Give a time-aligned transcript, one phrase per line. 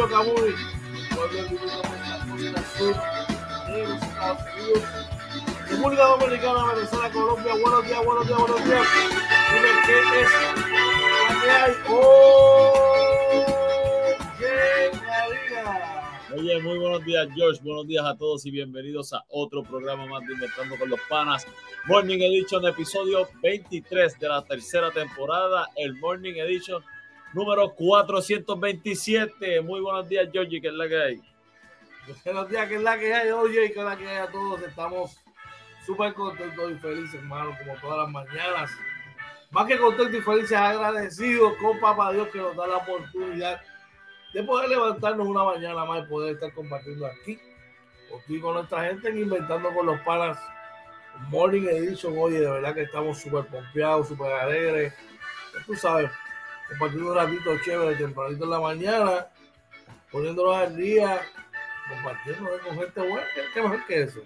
[0.00, 0.54] Tío Camuy.
[5.68, 7.52] República Dominicana, Venezuela, Colombia.
[7.60, 8.86] Buenos días, buenos días, buenos días.
[10.16, 10.30] Es
[11.50, 11.72] hay.
[16.34, 17.60] Oye, muy buenos días, George.
[17.62, 21.46] Buenos días a todos y bienvenidos a otro programa más de Inventando con los Panas.
[21.84, 26.82] Morning Edition, episodio 23 de la tercera temporada, el Morning Edition
[27.32, 29.60] número 427.
[29.60, 31.22] Muy buenos días, Georgie, ¿qué es la que hay?
[32.24, 34.60] Buenos días, ¿qué es la que hay, oye, ¿qué es la que hay a todos?
[34.62, 35.16] Estamos
[35.86, 38.70] súper contentos y felices, hermano, como todas las mañanas.
[39.50, 43.60] Más que contentos y felices, agradecidos con Papá Dios que nos da la oportunidad
[44.32, 47.38] de poder levantarnos una mañana más y poder estar compartiendo aquí,
[48.16, 50.38] aquí con nuestra gente en Inventando con los Panas
[51.28, 52.14] Morning Edition.
[52.16, 54.94] Oye, de verdad que estamos súper pompeados, súper alegres.
[55.66, 56.10] Tú sabes,
[56.70, 59.26] compartiendo un ratito chévere tempranito en la mañana,
[60.10, 61.20] poniéndonos al día,
[61.88, 63.26] compartiendo con gente buena.
[63.52, 64.20] ¿Qué mejor que eso?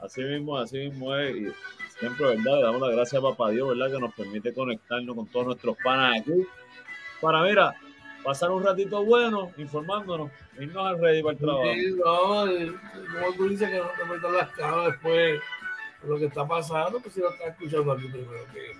[0.00, 1.36] Así mismo, así mismo es.
[1.36, 1.52] Y
[1.98, 2.56] siempre, ¿verdad?
[2.56, 3.94] Le damos las gracias a Papá Dios, ¿verdad?
[3.94, 6.46] Que nos permite conectarnos con todos nuestros panas aquí.
[7.20, 7.74] Para, mira,
[8.24, 11.72] pasar un ratito bueno, informándonos, irnos al ready para el trabajo.
[11.74, 15.40] Sí, no, como tú dices que no te metas las caras después
[16.02, 18.72] lo que está pasando, pues si lo está escuchando aquí primero que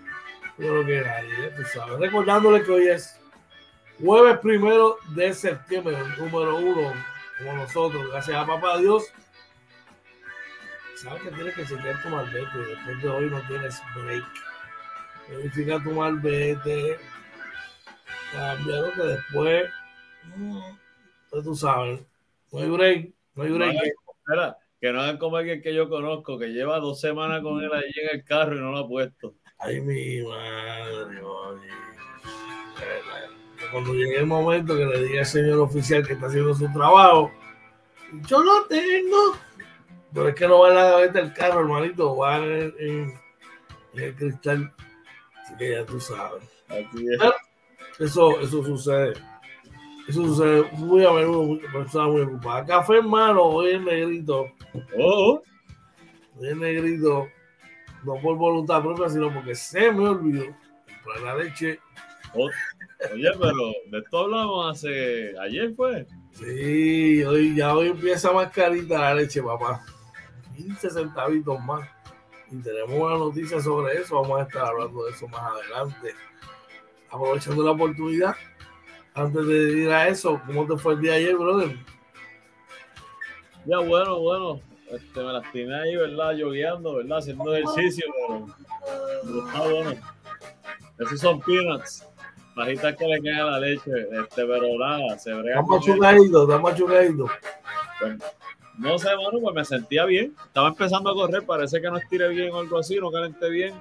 [0.60, 1.98] yo que nadie, tú sabes.
[1.98, 3.20] Recordándole que hoy es
[4.02, 6.92] jueves primero de septiembre, número uno,
[7.38, 9.04] como nosotros, gracias a papá Dios.
[10.96, 14.24] Sabes que tienes que chequear tu malvete, después de hoy no tienes break.
[15.30, 16.98] Verifica tu malvete,
[18.32, 19.70] cambiado que después,
[21.30, 22.00] pues tú sabes,
[22.52, 23.76] no hay break, no hay break.
[24.18, 27.72] Espera, que no hagan como alguien que yo conozco, que lleva dos semanas con él
[27.72, 29.34] ahí en el carro y no lo ha puesto.
[29.60, 31.68] Ay, mi madre, oye.
[33.72, 37.30] Cuando llegue el momento que le diga al señor oficial que está haciendo su trabajo,
[38.26, 39.36] yo lo tengo.
[40.12, 43.20] Pero es que no va en la gaveta del carro, hermanito, va en, en-
[43.94, 44.72] en el cristal.
[45.42, 46.42] Así que ya tú sabes.
[46.68, 47.20] Así es.
[48.06, 49.12] Eso, eso sucede.
[50.08, 52.66] Eso sucede muy a menudo, muy- personas muy ocupadas.
[52.66, 54.46] Café, hermano, hoy es negrito.
[54.98, 55.42] Oh,
[56.38, 57.28] Hoy es negrito.
[58.04, 60.44] No por voluntad propia, sino porque se me olvidó
[60.86, 61.78] comprar la leche.
[62.34, 62.48] oh.
[63.12, 65.32] Oye, pero de esto hablamos hace.
[65.40, 66.06] Ayer fue.
[66.32, 69.84] Sí, hoy, ya hoy empieza más carita la leche, papá.
[70.56, 71.88] 15 centavitos más.
[72.50, 74.20] Y tenemos una noticia sobre eso.
[74.20, 76.14] Vamos a estar hablando de eso más adelante.
[77.10, 78.36] Aprovechando la oportunidad.
[79.14, 81.76] Antes de ir a eso, ¿cómo te fue el día ayer, brother?
[83.64, 84.60] Ya, bueno, bueno.
[84.92, 86.32] Este, me lastimé ahí, ¿verdad?
[86.32, 87.18] Yogueando, ¿verdad?
[87.18, 88.46] Haciendo ejercicio, pero,
[89.24, 89.92] pero está bueno.
[90.98, 92.06] Esos son peanuts.
[92.56, 93.90] Bajitas que le queda la leche.
[94.12, 95.60] Este, pero nada, se brega.
[95.60, 95.66] Ello.
[95.66, 97.26] machucadito, está machucadito.
[98.00, 98.18] Pues,
[98.78, 100.34] no sé, mano, pues me sentía bien.
[100.46, 103.74] Estaba empezando a correr, parece que no estiré bien o algo así, no calenté bien.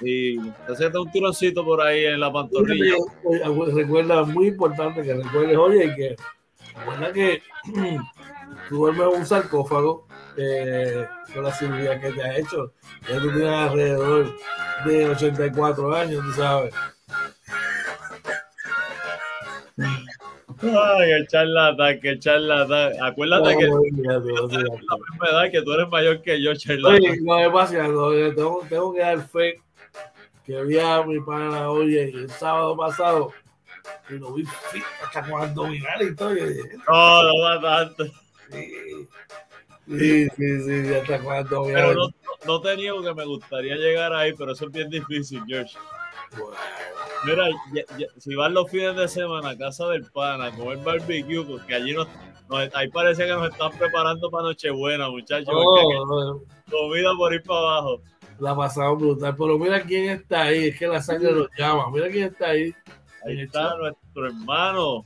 [0.00, 2.96] Y entonces da un tironcito por ahí en la pantorrilla.
[3.24, 6.16] Oye, Recuerda, muy importante que recuerdes, oye, y que
[6.74, 7.42] recuerda que
[8.68, 10.06] tú duermes en un sarcófago
[10.36, 12.72] eh, con la cirugía que te has hecho.
[13.08, 14.34] Ya tú tienes alrededor
[14.84, 16.74] de 84 años, tú sabes.
[19.78, 22.92] Ay, qué charlatán, charlatán.
[23.02, 26.94] Acuérdate que es la misma edad que tú eres mayor que yo, charlatán.
[26.94, 29.60] Oye, no no, yo tengo, tengo que dar fe
[30.44, 33.32] que vi a mi pana, oye, el sábado pasado
[34.08, 34.44] y lo vi
[35.04, 36.34] hasta con abdominales y todo.
[36.88, 38.21] No, no va tanto.
[38.52, 38.68] Sí,
[39.88, 41.88] sí, sí, sí, ya está con abdominales.
[41.88, 42.08] Pero no,
[42.46, 45.76] no te niego que me gustaría llegar ahí, pero eso es bien difícil, George.
[47.24, 50.78] Mira, ya- ya- si vas los fines de semana a casa del pana a comer
[50.78, 52.08] barbecue, porque allí nos,
[52.48, 55.48] nos- ahí parece que nos están preparando para Nochebuena, muchachos.
[55.52, 56.04] porque no,
[56.34, 56.40] no,
[56.70, 58.02] comida por ir para abajo.
[58.38, 59.36] la pasamos brutal.
[59.36, 61.90] Pero mira quién está ahí, es que la sangre los llama.
[61.92, 62.74] Mira quién está ahí.
[63.24, 65.04] Ahí está nuestro hermano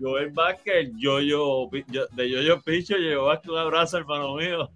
[0.00, 4.70] Joel Vázquez, Yoyo, yo, de Yoyo Picho, llegó Vázquez, un abrazo, hermano mío.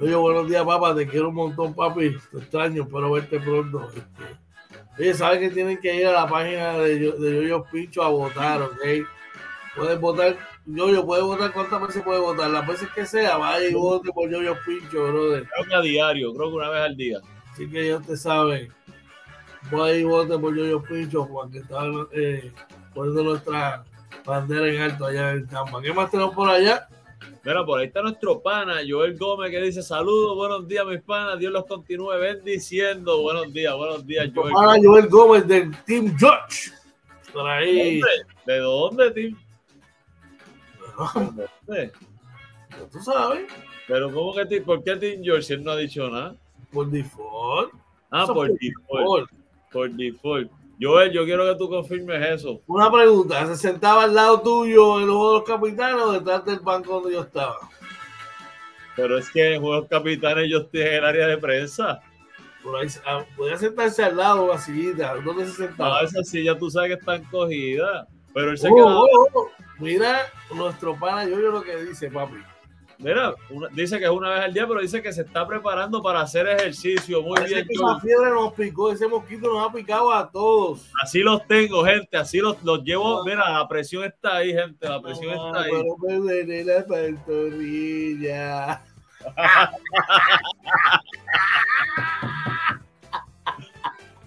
[0.00, 0.94] Oye, buenos días, papá.
[0.94, 2.16] Te quiero un montón, papi.
[2.30, 3.88] Te extraño, espero verte pronto.
[3.88, 4.02] Este,
[4.98, 8.08] Oye, sabes que tienen que ir a la página de, Yo- de Yoyo Pincho a
[8.08, 8.78] votar, ¿ok?
[9.74, 13.74] Puedes votar, Yoyo, puedes votar cuántas veces puedes votar, las veces que sea, vaya y
[13.74, 15.48] vote por Yoyo Pincho, brother.
[15.48, 17.18] Creo que a diario, creo que una vez al día.
[17.52, 18.72] Así que ya te saben.
[19.70, 22.52] Vaya y vote por Yoyo Pincho, porque está eh,
[22.94, 23.84] poniendo nuestra
[24.24, 25.80] bandera en alto allá en Tampa.
[25.82, 26.88] ¿Qué más tenemos por allá?
[27.44, 31.38] Mira, por ahí está nuestro pana, Joel Gómez, que dice saludos, buenos días, mis panas,
[31.40, 33.20] Dios los continúe bendiciendo.
[33.22, 34.52] Buenos días, buenos días, Joel.
[34.52, 36.70] Para Joel Gómez del Team George.
[37.32, 38.00] Por ahí.
[38.00, 38.26] ¿Dónde?
[38.46, 39.36] ¿De dónde, Tim?
[41.14, 41.92] ¿Dónde?
[42.92, 43.50] Tú sabes,
[43.88, 44.64] Pero ¿cómo que Tim?
[44.64, 46.36] ¿Por qué Tim George si él no ha dicho nada?
[46.72, 47.72] por default.
[48.10, 48.60] Ah, por por default.
[48.60, 49.30] default.
[49.72, 50.50] Por default.
[50.82, 52.60] Joel, yo quiero que tú confirmes eso.
[52.66, 56.44] Una pregunta, ¿se sentaba al lado tuyo en los juego de los capitanes o detrás
[56.44, 57.56] del banco donde yo estaba?
[58.96, 62.02] Pero es que en Juegos Capitanes yo estoy en el área de prensa.
[62.62, 65.14] Por ahí, ah, podía sentarse al lado, una sillita.
[65.24, 65.98] ¿Dónde se sentaba?
[65.98, 68.06] A veces sí, ya tú sabes que están cogidas.
[68.34, 69.50] Pero él se Oh, oh, oh.
[69.78, 70.20] Mira
[70.54, 72.36] nuestro pana, yo, yo lo que dice, papi.
[73.02, 76.00] Mira, una- dice que es una vez al día, pero dice que se está preparando
[76.00, 77.20] para hacer ejercicio.
[77.20, 80.88] Muy Parece bien, que esa fiebre nos picó, ese mosquito nos ha picado a todos.
[81.02, 82.16] Así los tengo, gente.
[82.16, 83.24] Así los, los llevo.
[83.24, 84.88] Mira, la presión está ahí, gente.
[84.88, 85.70] La presión está ahí.
[85.72, 88.82] pero me duele la pantorrilla.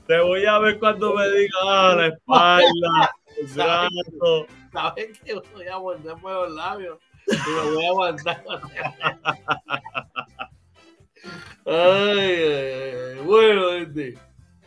[0.07, 4.45] Te voy a ver cuando me diga ah, la espalda, el brazo.
[4.71, 6.99] ¿Sabes que voy a morder por los labios?
[7.27, 8.43] Y me voy a aguantar.
[11.65, 13.19] ay.
[13.25, 14.17] Bueno, gente.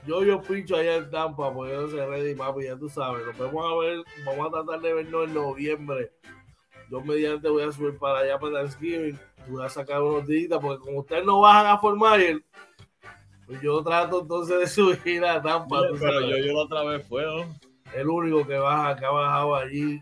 [0.06, 3.26] Yo, yo pincho allá en Tampa, porque yo soy ready, papi, ya tú sabes.
[3.26, 6.10] Nos vamos a ver, vamos a tratar de vernos en noviembre.
[6.90, 9.18] Yo mediante voy a subir para allá para Thanksgiving.
[9.48, 12.20] Voy a sacar unos días, porque como ustedes no bajan a formar,
[13.46, 14.66] pues yo trato entonces de
[14.98, 15.82] subir a Tampa.
[15.82, 17.44] Pero sabes yo, yo la otra vez fue, ¿no?
[17.94, 20.00] el único que baja, que ha bajado allí.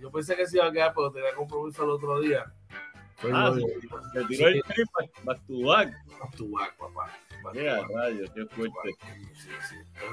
[0.00, 2.44] Yo pensé que se iba a quedar, pero tenía compromiso el otro día.
[3.32, 3.54] Ah,
[4.12, 4.88] se tiró el trip
[5.24, 5.92] back to back.
[6.18, 7.10] Back to back, papá.
[7.54, 8.96] Mira, rayos, qué fuerte.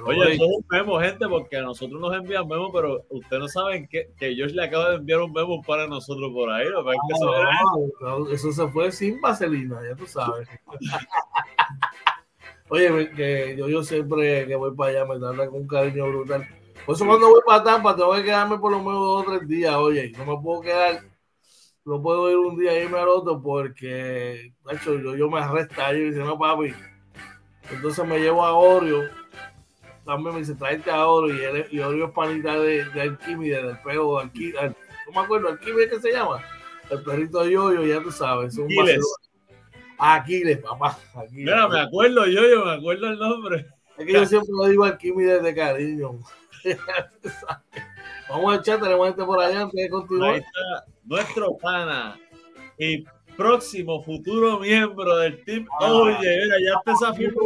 [0.05, 3.47] Oye, eso es un memo, gente, porque a nosotros nos envían memo, pero ustedes no
[3.47, 6.67] saben que, que George le acaba de enviar un memo para nosotros por ahí.
[6.69, 6.79] ¿no?
[6.89, 10.47] Ah, eso, se fue sin vaselina, ya tú sabes.
[12.69, 16.47] Oye, que yo, yo siempre que voy para allá me trata con un cariño brutal.
[16.89, 19.47] Por eso cuando voy para Tampa tengo que quedarme por lo menos dos o tres
[19.47, 21.03] días, oye, no me puedo quedar
[21.85, 25.93] no puedo ir un día y irme al otro porque, hecho, yo, yo me arresta
[25.93, 26.73] y dice, no, papi.
[27.71, 29.07] Entonces me llevo a Oreo.
[30.03, 31.35] También me dice, tráete a Oreo.
[31.35, 34.75] Y, él, y Oreo es panita de, de del pego de.
[35.05, 36.43] No me acuerdo, Alquimide, ¿qué se llama?
[36.89, 38.53] El perrito de Yoyo, ya tú sabes.
[38.53, 39.15] Es un Aquiles.
[39.99, 40.97] Aquiles, papá.
[41.13, 41.45] Aquiles.
[41.45, 43.67] Mira, me acuerdo Yoyo, me acuerdo el nombre.
[43.95, 46.19] Es que yo siempre lo digo Alquimide de cariño.
[48.29, 50.33] Vamos a echar, tenemos gente por allá antes de continuar.
[50.35, 52.19] Ahí está nuestro pana
[52.77, 53.03] y
[53.39, 55.65] próximo futuro miembro del team.
[55.79, 57.41] Ah, Oye, mira, ya está esa firma.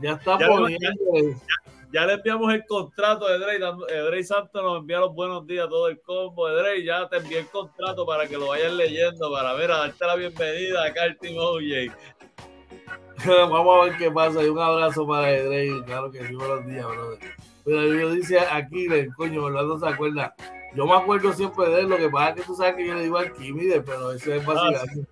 [0.00, 0.88] Ya está ya, poniendo.
[1.14, 3.58] Ya, ya, le enviamos el contrato de Drey.
[4.06, 6.84] Drey Santos nos envía los buenos días, todo el combo Drey.
[6.84, 10.16] Ya te envié el contrato para que lo vayan leyendo, para ver, a darte la
[10.16, 11.92] bienvenida acá al Team OJ.
[13.26, 14.42] Vamos a ver qué pasa.
[14.44, 15.82] Y un abrazo para Drey.
[15.84, 17.47] Claro que sí, buenos días, brother.
[17.68, 20.34] Pero yo dice aquí, coño, Orlando se acuerda.
[20.74, 22.94] Yo me acuerdo siempre de él, lo que pasa es que tú sabes que yo
[22.94, 25.02] le digo Alquimide, pero ese es vacilando.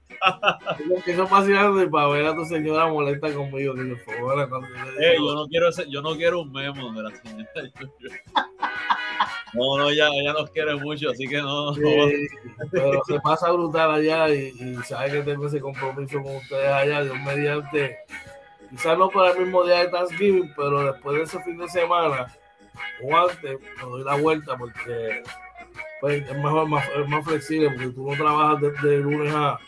[1.06, 4.68] eso es vacilando y para ver a tu señora molesta conmigo, que yo, favor, cuando
[4.68, 7.50] yo, le digo, yo no quiero ese, yo no quiero un memo de la señora.
[9.52, 11.74] No, no, ya, ella nos quiere mucho, así que no.
[11.74, 11.82] Sí,
[12.70, 17.02] pero se pasa brutal allá y, y sabe que tengo ese compromiso con ustedes allá,
[17.02, 17.98] Dios mediante.
[18.70, 22.26] Quizás no para el mismo día de Thanksgiving, pero después de ese fin de semana
[23.02, 25.22] o antes, me doy la vuelta porque
[26.00, 29.58] pues, es mejor, más, es más flexible, porque tú no trabajas desde de lunes a.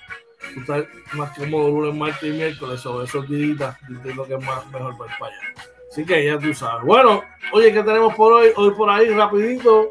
[0.55, 0.85] Tú estás
[1.15, 5.13] más cómodo lunes, martes y miércoles, sobre esos días, entiendo que es más, mejor para
[5.13, 5.55] España.
[5.91, 6.85] Así que ya tú sabes.
[6.85, 7.23] Bueno,
[7.53, 8.51] oye, ¿qué tenemos por hoy?
[8.57, 9.91] Hoy por ahí, rapidito.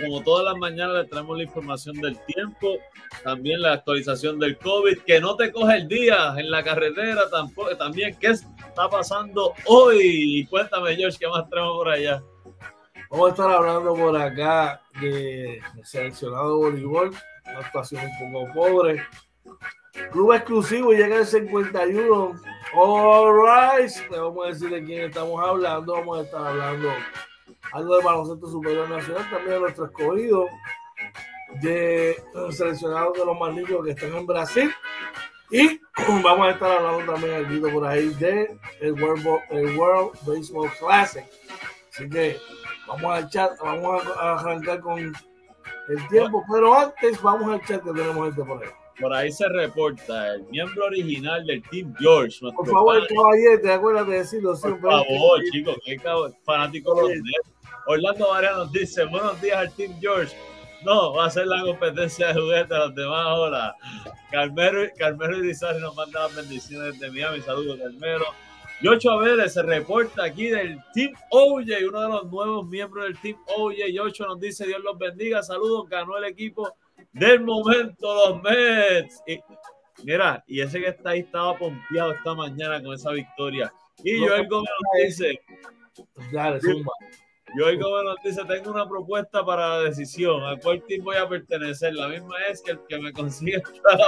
[0.00, 2.78] Como todas las mañanas le traemos la información del tiempo,
[3.22, 7.76] también la actualización del COVID, que no te coge el día en la carretera tampoco,
[7.76, 10.46] también qué está pasando hoy.
[10.48, 12.22] Cuéntame, George, ¿qué más tenemos por allá?
[13.12, 17.14] Vamos a estar hablando por acá de, seleccionado voleibol,
[17.44, 19.06] una actuación un poco pobre.
[20.12, 22.40] Club exclusivo llega el 51.
[22.72, 24.10] All right.
[24.10, 25.92] Le vamos a decir de quién estamos hablando.
[25.92, 26.88] Vamos a estar hablando
[27.72, 30.46] algo de baloncesto superior nacional, también de nuestro escogido,
[31.60, 32.16] de
[32.50, 34.74] seleccionados de los limpios que están en Brasil.
[35.50, 35.78] Y
[36.22, 41.26] vamos a estar hablando también algo por ahí de el World, el World Baseball Classic.
[41.92, 42.40] Así que
[42.92, 47.92] vamos a echar, vamos a arrancar con el tiempo, pero antes vamos a echar que
[47.92, 48.70] tenemos este por ahí.
[49.00, 52.38] Por ahí se reporta el miembro original del Team George.
[52.40, 54.82] Por favor, caballete, acuérdate de decirlo siempre.
[54.82, 55.96] Por favor, chicos, qué
[56.44, 57.10] fanático los.
[57.86, 60.36] Orlando Varela nos dice, buenos días al Team George.
[60.84, 63.74] No, va a ser la competencia de juguetes a los demás ahora.
[64.30, 67.40] Carmelo, Carmelo Irizarry nos manda las bendiciones de Miami.
[67.40, 68.26] Saludos, Carmelo.
[68.82, 73.38] Yocho Vélez se reporta aquí del Team OJ, uno de los nuevos miembros del Team
[73.56, 73.76] OJ.
[73.92, 75.40] Yocho nos dice, Dios los bendiga.
[75.42, 76.74] Saludos, ganó el equipo
[77.12, 79.22] del momento, los Mets.
[79.26, 79.38] Y,
[80.02, 83.72] mira, y ese que está ahí estaba pompeado esta mañana con esa victoria.
[84.02, 85.40] Y no, Joel Gómez nos dice,
[86.32, 86.92] Dale, zumba.
[87.56, 90.42] Joel Gómez nos dice, tengo una propuesta para la decisión.
[90.44, 91.94] ¿A cuál team voy a pertenecer?
[91.94, 93.98] La misma es que el que me consigue entrar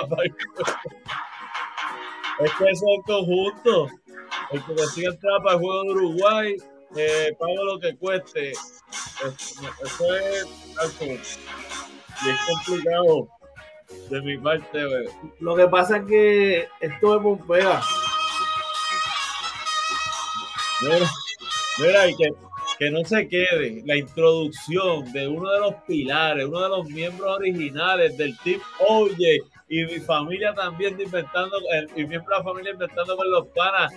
[2.40, 3.88] Es que eso es conjunto.
[4.50, 6.56] El que consiga entrar para el juego de Uruguay,
[6.96, 8.52] eh, pago lo que cueste.
[8.52, 10.46] Eso es
[10.78, 11.12] algo.
[12.24, 13.28] Y es complicado
[14.10, 14.86] de mi parte.
[14.86, 15.08] Wey.
[15.40, 17.82] Lo que pasa es que esto es Pompea.
[20.82, 21.10] Mira,
[21.78, 22.28] mira, y que,
[22.78, 27.38] que no se quede la introducción de uno de los pilares, uno de los miembros
[27.38, 31.56] originales del Team Oye y mi familia también inventando,
[31.96, 33.92] y miembro de la familia inventando con los panas.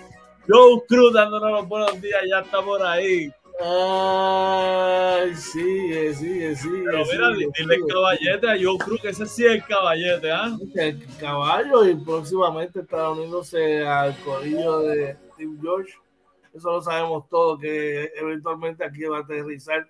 [0.48, 3.30] Joe Cruz dándonos los buenos días, ya está por ahí.
[3.60, 6.84] Ay, sigue, sigue, sigue.
[6.84, 10.30] Pero mira, sigue, dile el caballete a Joe Cruz, que ese sí es el caballete,
[10.30, 10.56] ¿ah?
[10.74, 15.92] El caballo y próximamente estará uniéndose al corillo de Steve George.
[16.54, 19.86] Eso lo sabemos todos, que eventualmente aquí va a aterrizar.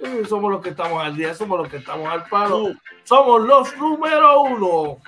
[0.00, 2.72] Y somos los que estamos al día, somos los que estamos al palo.
[3.02, 4.98] Somos los número uno.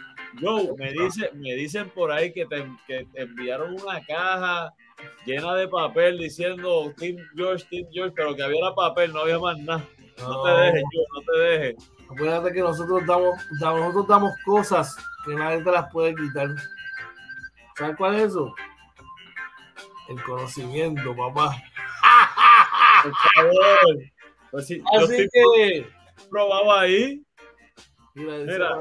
[0.40, 4.72] Joe, me, dice, me dicen por ahí que te, que te enviaron una caja
[5.25, 9.58] llena de papel diciendo Team George, Team George, pero que había papel, no había más
[9.58, 9.84] nada.
[10.18, 11.90] No, te dejes, yo, no te dejes.
[12.10, 16.49] Acuérdate que nosotros damos, nosotros damos cosas que nadie te las puede quitar.
[17.76, 18.54] ¿Sabes cuál es eso?
[20.08, 21.56] El conocimiento, papá.
[23.02, 23.99] Por favor.
[24.50, 25.87] Pues sí, Así que
[26.28, 27.22] probado ahí.
[28.14, 28.81] Mira.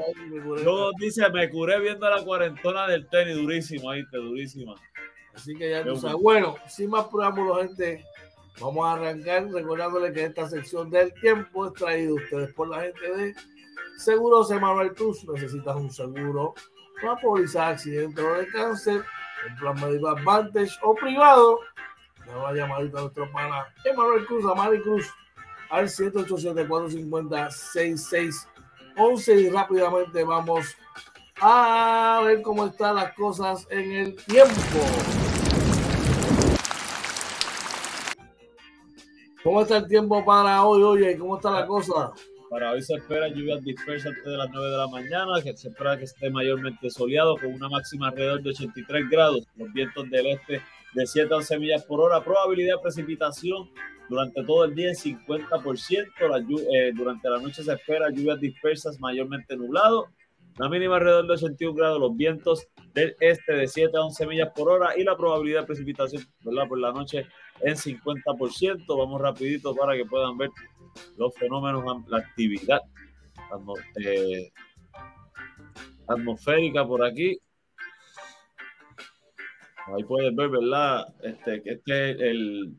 [0.63, 4.75] Luego dice, me curé viendo la cuarentona del tenis, durísima, ahí, durísima.
[5.33, 6.17] Así que ya tú sabes.
[6.21, 8.03] Bueno, sin más preámbulos, gente,
[8.59, 12.81] vamos a arrancar recordándole que esta sección del tiempo es traída a ustedes por la
[12.81, 13.35] gente de
[13.97, 15.23] Seguros Emanuel Cruz.
[15.31, 16.55] Necesitas un seguro,
[17.21, 19.03] póliza de accidente o de cáncer,
[19.49, 21.59] un plan médico Advantage o privado.
[22.25, 25.07] Le va a llamadita a nuestro pana Emanuel Cruz, a Mari Cruz,
[25.69, 25.87] al
[28.99, 30.75] 787-450-6611 y rápidamente vamos
[31.41, 34.79] a ver cómo están las cosas en el tiempo.
[39.43, 40.83] ¿Cómo está el tiempo para hoy?
[40.83, 42.11] Oye, ¿cómo está la cosa?
[42.49, 45.69] Para hoy se esperan lluvias dispersas antes de las 9 de la mañana, que se
[45.69, 50.25] espera que esté mayormente soleado con una máxima alrededor de 83 grados, los vientos del
[50.27, 50.61] este
[50.93, 53.69] de 7 a 11 millas por hora, probabilidad de precipitación
[54.09, 58.99] durante todo el día en 50%, la eh, durante la noche se espera lluvias dispersas
[58.99, 60.09] mayormente nublado,
[60.57, 64.49] la mínima alrededor de 81 grados, los vientos del este de 7 a 11 millas
[64.53, 66.67] por hora y la probabilidad de precipitación ¿verdad?
[66.67, 67.27] por la noche
[67.61, 68.85] en 50%.
[68.87, 70.49] Vamos rapidito para que puedan ver
[71.17, 72.81] los fenómenos, la actividad
[74.03, 74.51] eh,
[76.07, 77.39] atmosférica por aquí.
[79.95, 81.07] Ahí puedes ver, ¿verdad?
[81.23, 82.75] Este, este es el,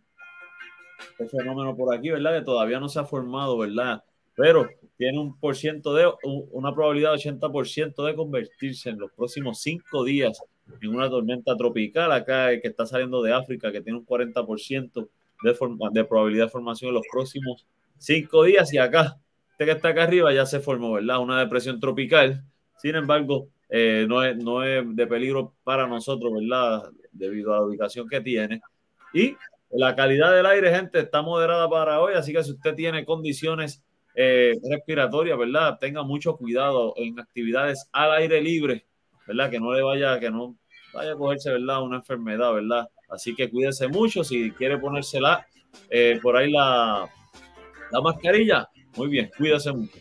[1.19, 2.39] el fenómeno por aquí, ¿verdad?
[2.39, 4.03] Que todavía no se ha formado, ¿verdad?
[4.35, 9.11] Pero tiene un por ciento de, un- una probabilidad de 80% de convertirse en los
[9.13, 10.43] próximos cinco días
[10.81, 15.09] en una tormenta tropical acá que está saliendo de África, que tiene un 40%
[15.43, 17.67] de, forma- de probabilidad de formación en los próximos
[17.99, 18.73] cinco días.
[18.73, 19.19] Y acá,
[19.53, 21.19] este que está acá arriba ya se formó, ¿verdad?
[21.21, 22.43] Una depresión tropical.
[22.77, 26.91] Sin embargo, eh, no, es, no es de peligro para nosotros, ¿verdad?
[27.13, 28.61] Debido a la ubicación que tiene.
[29.13, 29.37] Y
[29.71, 33.83] la calidad del aire, gente, está moderada para hoy, así que si usted tiene condiciones
[34.15, 35.79] eh, respiratorias, ¿verdad?
[35.79, 38.87] Tenga mucho cuidado en actividades al aire libre,
[39.27, 39.51] ¿verdad?
[39.51, 40.57] Que no le vaya, que no
[40.93, 41.83] vaya a cogerse, ¿verdad?
[41.83, 42.89] Una enfermedad, ¿verdad?
[43.09, 45.47] Así que cuídese mucho, si quiere ponérsela
[45.89, 47.09] eh, por ahí la,
[47.93, 49.99] la mascarilla, muy bien, cuídese mucho.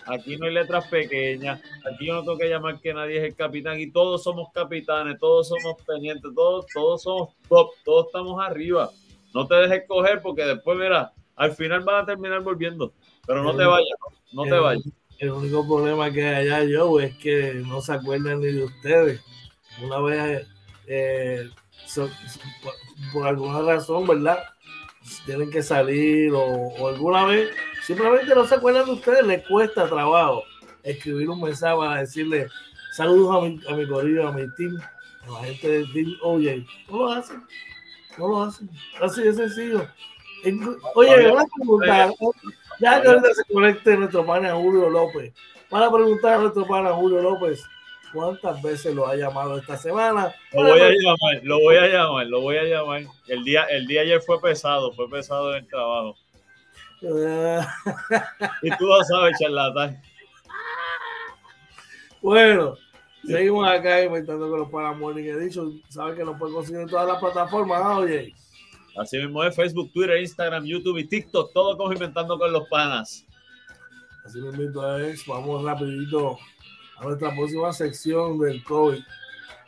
[0.07, 1.61] aquí no hay letras pequeñas.
[1.87, 3.81] Aquí yo no tengo que llamar que nadie es el capitán.
[3.81, 8.91] Y todos somos capitanes, todos somos pendientes, todos, todos somos top, todos estamos arriba.
[9.33, 12.93] No te dejes coger porque después, mira, al final van a terminar volviendo.
[13.27, 13.89] Pero no te vayas,
[14.33, 14.85] no, no te vayas.
[15.19, 19.21] El único problema que hay allá, yo, es que no se acuerdan ni de ustedes.
[19.83, 20.47] Una vez,
[20.87, 21.49] eh,
[21.87, 22.73] so- so- por,
[23.13, 24.43] por alguna razón, ¿verdad?
[25.27, 27.51] Tienen que salir o, o alguna vez,
[27.83, 30.43] simplemente no se acuerdan de ustedes, les cuesta trabajo
[30.83, 32.49] escribir un mensaje para decirle
[32.97, 34.77] saludos a mi, a mi corillo, a mi team,
[35.27, 37.43] a la gente del team Oye, no lo hacen,
[38.19, 38.69] no lo hacen,
[39.01, 39.87] así de sencillo.
[40.95, 42.13] Oye, una pregunta,
[42.81, 45.33] ya que ahorita se conecte nuestro pana Julio López.
[45.71, 47.65] Para preguntar a nuestro pana Julio López
[48.13, 50.35] cuántas veces lo ha llamado esta semana.
[50.53, 53.03] Lo voy a llamar, lo voy a llamar, lo voy a llamar.
[53.27, 56.17] El día, el día ayer fue pesado, fue pesado en el trabajo.
[58.63, 60.01] Y tú lo sabes, charlatán.
[62.23, 62.77] bueno,
[63.27, 65.83] seguimos acá inventando con los panas Morning Edition.
[65.91, 68.35] Sabes que nos pueden conseguir en todas las plataformas, ¿ah, oye.
[68.97, 71.93] Así mismo es Facebook, Twitter, Instagram, YouTube y TikTok, todo como
[72.39, 73.27] con los panas.
[74.25, 76.39] Así invito es, vamos rapidito
[76.99, 79.03] a nuestra próxima sección del COVID.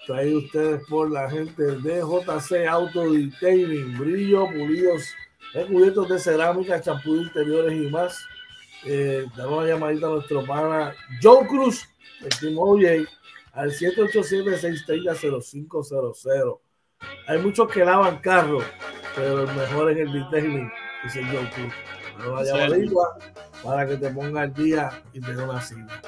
[0.07, 5.03] Traído ustedes por la gente de JC Auto Detailing, brillo, pulidos,
[5.53, 8.25] recubiertos de cerámica, champú interiores y más.
[8.85, 11.85] Eh, damos una llamadita a nuestro pana Joe Cruz,
[12.23, 13.09] el Team OJ,
[13.53, 16.61] al 787-630-0500.
[17.29, 18.65] Hay muchos que lavan carros,
[19.15, 20.71] pero el mejor es el detailing,
[21.05, 21.73] dice Joe Cruz.
[22.19, 23.01] Damos una llamadita
[23.63, 26.01] para que te ponga el día y te dé una cita.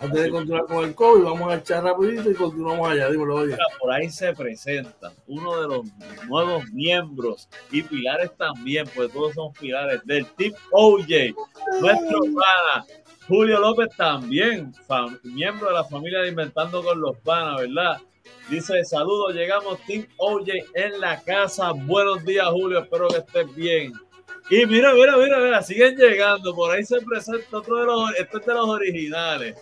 [0.00, 3.10] Antes de continuar con el COVID, vamos a echar rapidito y continuamos allá.
[3.10, 3.56] Dímelo, oye.
[3.78, 5.86] Por ahí se presenta uno de los
[6.26, 11.34] nuevos miembros y pilares también, pues todos son pilares del Team OJ.
[11.80, 12.86] Nuestro pana
[13.28, 14.72] Julio López también,
[15.22, 18.00] miembro de la familia de Inventando con los Panas, ¿verdad?
[18.48, 21.72] Dice, saludos, llegamos Team OJ en la casa.
[21.72, 23.92] Buenos días, Julio, espero que estés bien.
[24.50, 26.54] Y mira, mira, mira, mira, siguen llegando.
[26.54, 29.56] Por ahí se presenta otro de los, este es de los originales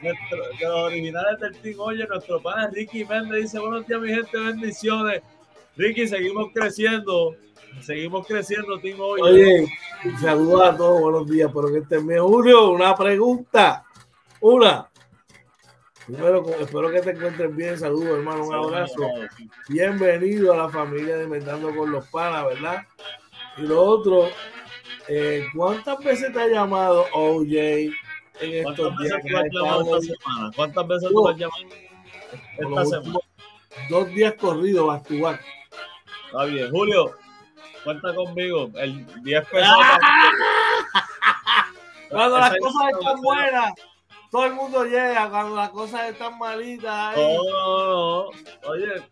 [0.00, 4.38] de los originales del Team Oye, nuestro pana Ricky Méndez dice, buenos días mi gente,
[4.38, 5.22] bendiciones.
[5.76, 7.34] Ricky, seguimos creciendo,
[7.80, 9.22] seguimos creciendo, Team Oye.
[9.22, 9.68] Oye,
[10.20, 12.20] saludos a todos, buenos días, pero que estén bien.
[12.20, 13.84] Julio, una pregunta,
[14.40, 14.87] una.
[16.08, 18.96] Primero, espero que te encuentres bien, saludos hermano, un abrazo.
[19.68, 22.86] Bienvenido a la familia de Inventando con los Panas, ¿verdad?
[23.58, 24.30] Y lo otro,
[25.06, 27.92] eh, ¿cuántas veces te ha llamado OJ?
[28.40, 29.20] en estos días.
[30.56, 31.62] ¿Cuántas veces tú has llamado
[32.58, 33.18] esta semana?
[33.90, 35.44] Dos días corridos, to back.
[36.26, 36.70] Está bien.
[36.70, 37.12] Julio,
[37.84, 38.70] cuenta conmigo.
[38.76, 39.76] El 10 pesos.
[42.08, 43.72] Cuando las cosas están buenas,
[44.30, 45.28] todo el mundo llega.
[45.30, 47.16] Cuando las cosas están malitas.
[47.16, 48.30] No, no, no.
[48.68, 49.02] Oye,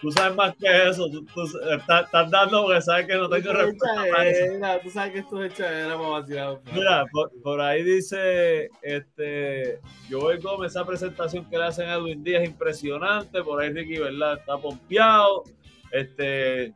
[0.00, 1.10] Tú sabes más que eso.
[1.10, 1.26] Tú,
[1.70, 4.80] estás, dando porque sabes que no tengo respuesta.
[4.82, 6.60] Tú sabes que esto es echadera para vacilar.
[6.72, 7.04] Mira,
[7.42, 12.50] por, ahí dice este Joel Gómez, esa presentación que le hacen a Edwin Díaz es
[12.50, 13.42] impresionante.
[13.42, 14.38] Por ahí Ricky, ¿verdad?
[14.38, 15.42] Está pompeado.
[15.90, 16.74] Este,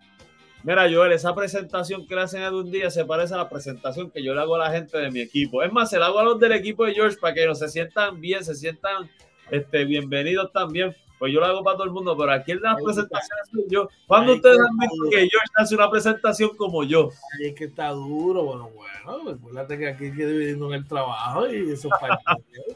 [0.62, 4.10] mira, Joel, esa presentación que le hacen a Edwin Díaz se parece a la presentación
[4.10, 5.62] que yo le hago a la gente de mi equipo.
[5.62, 7.68] Es más, se la hago a los del equipo de George para que no se
[7.68, 9.10] sientan bien, se sientan
[9.50, 12.82] este, bienvenidos también pues yo lo hago para todo el mundo, pero aquí en las
[12.82, 13.88] presentaciones yo.
[14.08, 17.10] ¿Cuándo ustedes han visto que yo hace una presentación como yo?
[17.38, 20.88] Ahí es que está duro, bueno, bueno, recuérdate que aquí hay que dividirnos en el
[20.88, 22.24] trabajo y eso es parte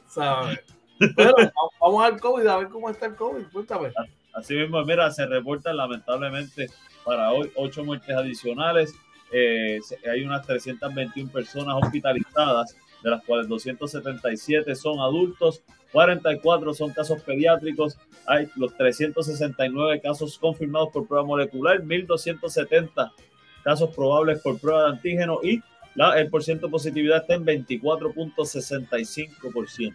[0.06, 0.60] ¿sabes?
[1.16, 1.34] Pero
[1.80, 3.92] vamos al COVID, a ver cómo está el COVID, cuéntame.
[4.36, 6.68] Así mismo, mira, se reportan lamentablemente
[7.04, 8.94] para hoy ocho muertes adicionales.
[9.32, 17.22] Eh, hay unas 321 personas hospitalizadas, de las cuales 277 son adultos, 44 son casos
[17.22, 17.96] pediátricos,
[18.26, 23.14] hay los 369 casos confirmados por prueba molecular, 1270
[23.64, 25.62] casos probables por prueba de antígeno y
[25.94, 29.94] la, el porcentaje de positividad está en 24.65%.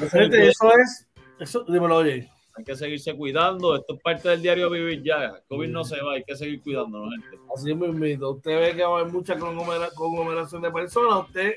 [0.00, 1.06] Eso es,
[1.40, 2.30] eso, dímelo, oye.
[2.56, 5.40] Hay que seguirse cuidando, esto es parte del diario vivir ya.
[5.48, 7.38] COVID no se va, hay que seguir cuidándonos, gente.
[7.52, 11.54] Así mismo, usted ve que va a haber mucha conglomeración de personas, usted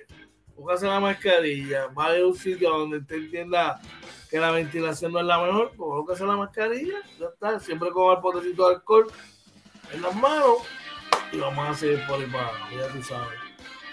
[0.56, 3.80] póngase la mascarilla, vaya a un sitio donde usted entienda
[4.28, 8.22] que la ventilación no es la mejor, póngase la mascarilla, ya está, siempre con el
[8.22, 9.08] potecito de alcohol
[9.94, 10.58] en las manos
[11.32, 13.40] y vamos a seguir por ahí para ya tú sabes.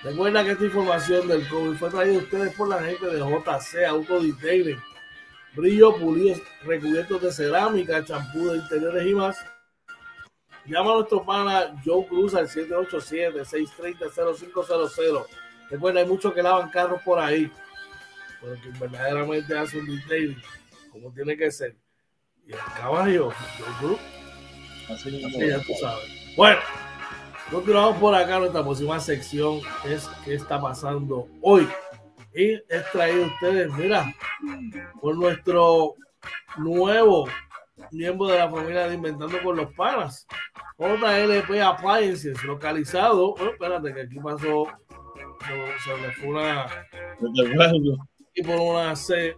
[0.03, 3.85] Recuerda que esta información del COVID fue traída a ustedes por la gente de JC
[3.89, 4.94] Auto Detailing.
[5.55, 9.39] Brillo, pulidos, recubiertos de cerámica, champú de interiores y más.
[10.67, 15.27] Llama a nuestro pana Joe Cruz al 787-630-0500
[15.71, 17.53] Recuerda, hay muchos que lavan carros por ahí,
[18.41, 20.41] pero que verdaderamente hacen un detailing
[20.91, 21.77] como tiene que ser.
[22.47, 23.33] Y el caballo,
[23.83, 23.99] yo,
[24.89, 26.37] así, ya tú sabes.
[26.37, 26.61] Bueno,
[27.51, 28.39] continuamos por acá.
[28.39, 31.67] Nuestra próxima sección es qué está pasando hoy.
[32.35, 34.13] Y he traído ustedes, mira,
[35.01, 35.95] por nuestro
[36.57, 37.29] nuevo
[37.93, 40.27] miembro de la familia de Inventando con los Panas,
[40.79, 43.35] JLP Appliances, localizado.
[43.35, 44.67] Bueno, espérate, que aquí pasó
[45.85, 46.67] se le fue una.
[48.35, 49.37] Y por una C.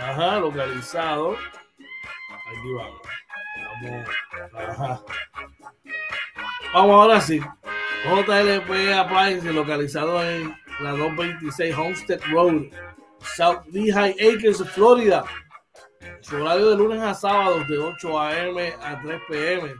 [0.00, 1.32] Ajá, localizado.
[1.32, 3.00] Aquí vamos.
[3.82, 4.08] Vamos.
[4.54, 5.02] Ajá.
[6.74, 7.40] Vamos ahora sí.
[7.40, 12.64] JLP Appliance localizado en la 226 Homestead Road,
[13.36, 15.24] South Lehigh Acres, Florida.
[16.20, 18.74] Su horario de lunes a sábados de 8 a.m.
[18.80, 19.74] a 3 p.m.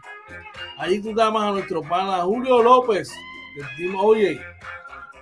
[0.79, 3.09] Allí tú llamas a nuestro pana Julio López
[3.57, 4.41] del Team Oye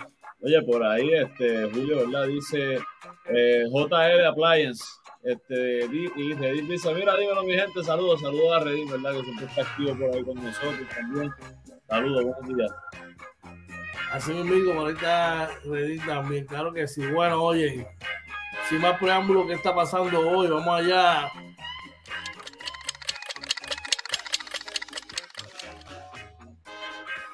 [0.41, 2.27] Oye, por ahí, este, Julio, ¿verdad?
[2.27, 2.79] Dice
[3.25, 4.83] eh, JL Appliance.
[5.23, 9.11] Este, y Redín dice, mira, dímelo mi gente, saludos, saludos a Redín, ¿verdad?
[9.13, 11.31] Que siempre está activo por ahí con nosotros también.
[11.87, 12.71] Saludos, buenos días.
[14.11, 17.03] Así mismo, por ahí está Redín también, claro que sí.
[17.07, 17.87] Bueno, oye,
[18.69, 20.47] sin más preámbulo, ¿qué está pasando hoy?
[20.47, 21.31] Vamos allá.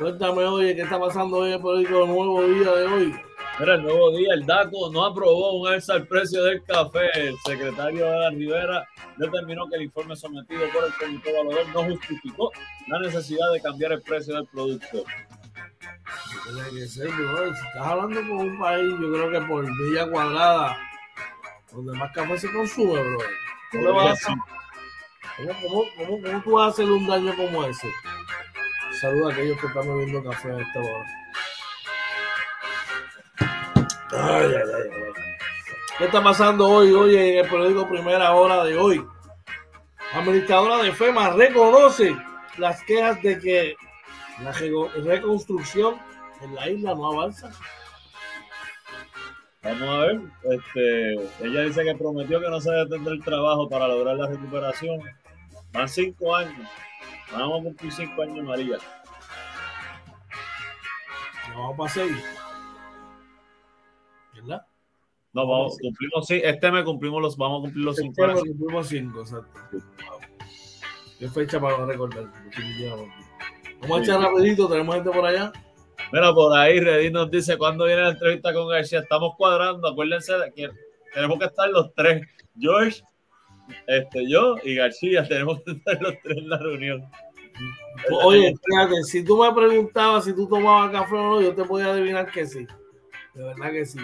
[0.02, 3.16] Cuéntame, oye, ¿qué está pasando hoy en el Nuevo Día de hoy?
[3.60, 7.08] Mira, el nuevo día, el DACO no aprobó un alza al precio del café.
[7.14, 8.88] El secretario de la Rivera
[9.18, 12.52] determinó que el informe sometido por el comité evaluador no justificó
[12.88, 15.04] la necesidad de cambiar el precio del producto.
[16.46, 17.54] Tiene que ser, bro.
[17.54, 20.78] Si estás hablando con un país, yo creo que por milla cuadrada,
[21.72, 23.20] donde más café se consume, bro.
[23.72, 24.36] ¿Cómo, le vas a-
[25.38, 27.92] cómo, cómo, cómo- cómo tú vas a hacer un daño como ese?
[29.02, 31.06] Saluda a aquellos que están bebiendo café a esta hora.
[34.12, 34.90] Ay, ay, ay.
[35.98, 36.92] ¿Qué está pasando hoy?
[36.92, 39.04] Hoy en el periódico Primera Hora de hoy.
[40.14, 42.16] Administradora de FEMA reconoce
[42.60, 43.76] las quejas de que
[44.44, 45.96] la reconstrucción
[46.44, 47.50] en la isla no avanza.
[49.64, 50.22] Vamos a ver.
[50.44, 55.02] Este, ella dice que prometió que no se detendrá el trabajo para lograr la recuperación.
[55.72, 56.70] Van cinco años.
[57.34, 58.78] Vamos a cumplir cinco años, María.
[61.50, 62.24] No vamos para seis.
[64.36, 64.66] ¿Verdad?
[65.34, 68.58] No, vamos, cumplimos, sí, este mes cumplimos los, vamos a cumplir los cinco Septiembre años.
[68.58, 69.60] cumplimos cinco, exacto.
[71.20, 72.26] ¿Qué fecha para no recordar?
[73.82, 75.52] Vamos a echar rapidito, tenemos gente por allá.
[76.12, 79.00] Mira, por ahí Redín nos dice cuándo viene la entrevista con García.
[79.00, 79.88] Estamos cuadrando.
[79.88, 80.70] Acuérdense de que
[81.14, 82.28] tenemos que estar los tres.
[82.60, 83.02] George,
[83.88, 85.24] este, yo y García.
[85.28, 87.06] Tenemos que estar los tres en la reunión.
[88.24, 91.92] Oye, fíjate, si tú me preguntabas si tú tomabas café o no, yo te podía
[91.92, 92.66] adivinar que sí.
[93.34, 94.00] De verdad que sí.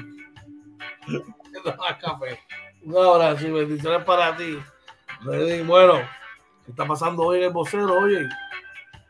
[2.02, 2.40] Café.
[2.84, 4.58] Un abrazo y bendiciones para ti.
[5.66, 5.96] Bueno,
[6.66, 8.00] ¿qué está pasando hoy en el vocero?
[8.00, 8.28] Oye,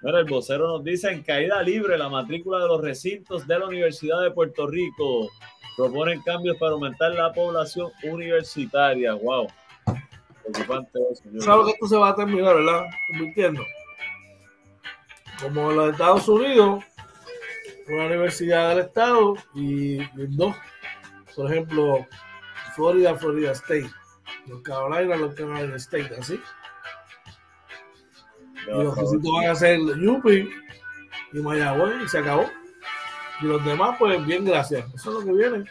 [0.02, 3.66] Mira, el vocero nos dice en caída libre la matrícula de los recintos de la
[3.66, 5.30] Universidad de Puerto Rico.
[5.76, 9.16] Proponen cambios para aumentar la población universitaria.
[9.16, 9.48] Wow.
[10.52, 10.92] Preocupante
[11.66, 12.86] que esto se va a terminar, ¿verdad?
[13.10, 13.64] Convirtiendo.
[15.42, 16.84] Como los Estados Unidos,
[17.88, 20.00] una universidad del estado y
[20.36, 20.56] dos.
[21.36, 22.06] Por ejemplo,
[22.76, 23.90] Florida, Florida State.
[24.48, 26.40] Los Carolina, los Carolina State, así.
[28.68, 30.50] Y los recintos van a ser Yupi
[31.34, 32.50] y Mayagüez y se acabó.
[33.42, 34.86] Y los demás, pues bien, gracias.
[34.96, 35.66] Eso es lo que viene.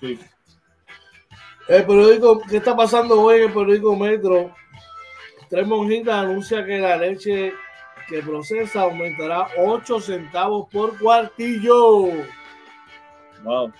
[0.00, 0.20] Sí.
[1.72, 4.54] El periódico, ¿qué está pasando hoy en el periódico Metro?
[5.48, 7.54] Tres monjitas anuncia que la leche
[8.10, 12.10] que procesa aumentará 8 centavos por cuartillo.
[13.42, 13.72] Wow.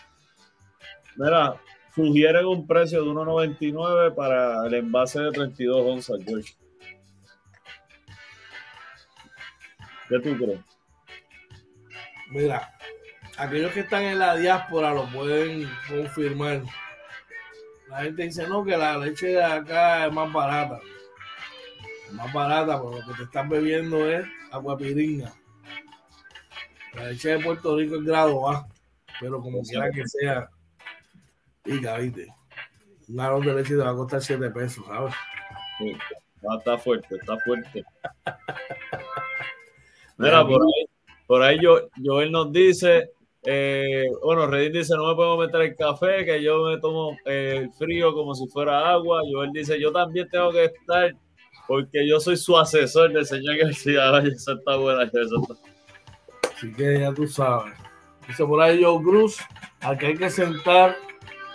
[1.16, 1.60] Mira,
[1.94, 6.54] sugieren un precio de 1.99 para el envase de 32 onzas, George.
[10.08, 10.60] ¿Qué tú crees?
[12.30, 12.72] Mira,
[13.36, 16.62] aquellos que están en la diáspora lo pueden confirmar.
[17.92, 20.80] La gente dice, no, que la leche de acá es más barata.
[22.06, 25.30] Es más barata, pero lo que te estás bebiendo es aguapiringa.
[26.94, 28.66] La leche de Puerto Rico es grado A,
[29.20, 30.48] pero como quiera que sea,
[31.62, 32.28] pica, viste.
[33.08, 35.14] Un galón de leche te va a costar 7 pesos, ¿sabes?
[35.76, 35.94] Sí.
[36.58, 37.84] Está fuerte, está fuerte.
[40.16, 40.86] Mira, por ahí,
[41.26, 43.11] por ahí yo, Joel nos dice,
[43.44, 47.54] eh, bueno, Redín dice, no me puedo meter el café, que yo me tomo eh,
[47.62, 49.20] el frío como si fuera agua.
[49.30, 51.12] Joel dice, yo también tengo que estar,
[51.66, 54.12] porque yo soy su asesor del señor García.
[54.12, 55.54] Oye, eso está buena, eso está-
[56.56, 57.74] Así que ya tú sabes.
[58.28, 59.38] Dice por ahí Joe Cruz,
[59.80, 60.96] al que hay que sentar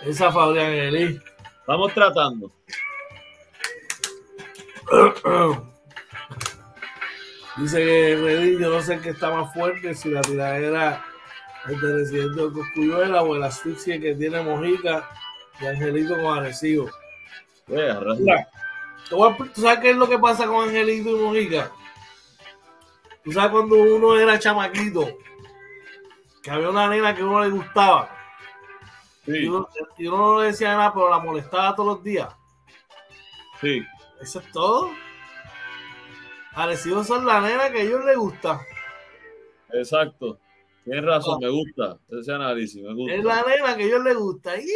[0.04, 1.18] esa Fabián Elí.
[1.60, 2.52] Estamos tratando.
[7.56, 11.04] Dice que Redín, yo no sé qué está más fuerte, si la tiradera
[11.64, 15.08] residente de Coscuyuela o el asfixie que tiene Mojica
[15.60, 16.90] y Angelito con Arecibo.
[17.68, 18.48] Arra- Mira,
[19.10, 21.70] ¿tú sabes qué es lo que pasa con Angelito y Mojica?
[23.24, 25.06] Tú sabes cuando uno era chamaquito,
[26.42, 28.08] que había una nena que a uno le gustaba,
[29.26, 29.68] y Sí, uno,
[29.98, 32.28] y uno no le decía nada, pero la molestaba todos los días.
[33.60, 33.84] Sí.
[34.22, 34.90] Eso es todo.
[36.54, 38.60] Parecidos son la nena que a ellos les gusta.
[39.72, 40.38] Exacto.
[40.88, 43.14] Tienes razón, me gusta ese análisis, me gusta.
[43.14, 44.56] Es la nena que a ellos les gusta.
[44.56, 44.66] Y,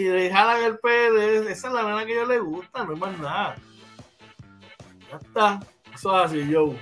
[0.00, 1.22] le jalan el pelo.
[1.22, 3.56] Esa es la nena que a ellos les gusta, no es más nada.
[5.08, 5.60] Ya está.
[5.94, 6.76] Eso es así, Joe.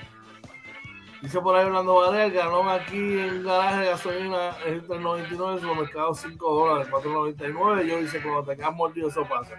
[1.20, 5.80] Dice por ahí Orlando Varela, ganó aquí en garaje de gasolina entre el 99 y
[5.80, 7.86] mercado 5 dólares, 4.99.
[7.86, 9.54] Yo dice, cuando te quedas mordido, eso pasa.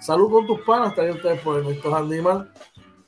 [0.00, 2.50] Salud con tus panas, también ustedes por Ernesto Animal.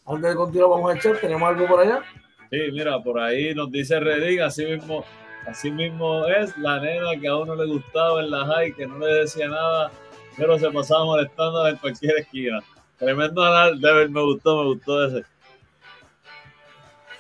[0.06, 2.02] Antes de continuar, vamos a echar, ¿tenemos algo por allá?
[2.50, 5.04] Sí, mira, por ahí nos dice Reding, así mismo
[5.46, 8.98] Así mismo es la nena que a uno le gustaba en la high, que no
[8.98, 9.92] le decía nada,
[10.36, 12.60] pero se pasaba molestando en cualquier esquina.
[12.98, 15.24] Tremendo anal, Deber, me gustó, me gustó ese.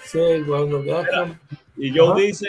[0.04, 0.82] Sí, cuando.
[1.76, 2.48] Y Joe dice,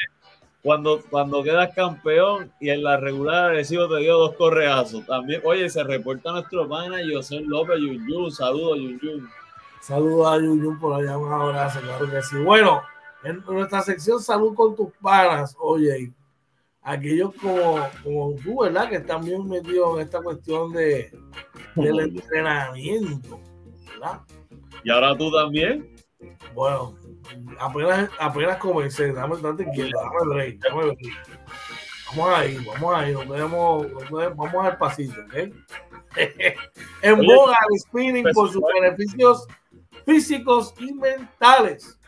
[0.61, 5.05] cuando, cuando quedas campeón y en la regular recibo te dio dos correazos.
[5.05, 8.31] También, oye, se reporta nuestro pana José López Yunyun.
[8.31, 9.29] Saludos, Yunyun.
[9.81, 12.37] Saludos a Yunyun por allá, un abrazo, claro que sí.
[12.37, 12.81] Bueno,
[13.23, 16.11] en nuestra sección Salud con tus panas, oye,
[16.81, 18.89] aquellos como, como tú, ¿verdad?
[18.89, 21.11] Que están bien metidos en esta cuestión de,
[21.75, 23.39] del entrenamiento,
[23.91, 24.21] ¿verdad?
[24.83, 25.95] ¿Y ahora tú también?
[26.53, 26.95] Bueno,
[27.59, 31.15] apenas, apenas comencé, dame tanto quieto, dame el break, dame el break.
[32.09, 33.87] Vamos ahí, vamos ahí, nos vemos,
[34.35, 35.33] vamos al pasito, ¿ok?
[37.01, 39.47] en boga el spinning pues, por sus beneficios
[40.05, 41.99] físicos y mentales.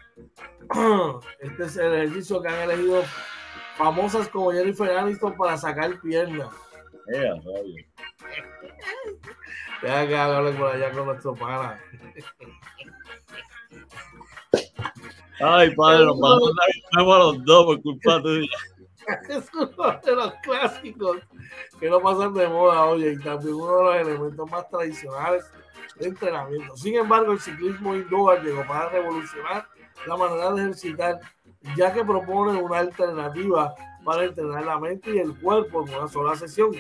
[1.40, 3.04] Este es el ejercicio que han elegido
[3.78, 6.50] famosas como Jennifer Aniston para sacar piernas.
[9.82, 11.82] Deja que hable por allá con nuestro pana.
[15.42, 16.52] Ay, padre, nos vamos
[16.98, 18.48] a los dos por culpa tuya.
[19.30, 21.18] Es uno de los clásicos
[21.80, 25.46] que no pasan de moda, oye, y también uno de los elementos más tradicionales
[25.96, 26.78] de entrenamiento.
[26.78, 29.68] Sin embargo, el ciclismo indoor llegó para revolucionar
[30.06, 31.20] la manera de ejercitar,
[31.76, 33.74] ya que propone una alternativa
[34.04, 36.72] para entrenar la mente y el cuerpo en una sola sesión.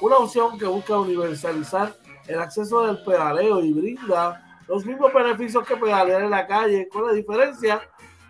[0.00, 1.94] Una opción que busca universalizar
[2.26, 7.06] el acceso del pedaleo y brinda los mismos beneficios que pedalear en la calle, con
[7.06, 7.80] la diferencia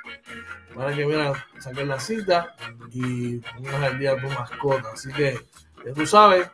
[0.74, 2.54] para que mira, saquen la cita
[2.92, 4.90] y pongas al día a tu mascota.
[4.92, 5.40] Así que
[5.84, 6.50] ya tú sabes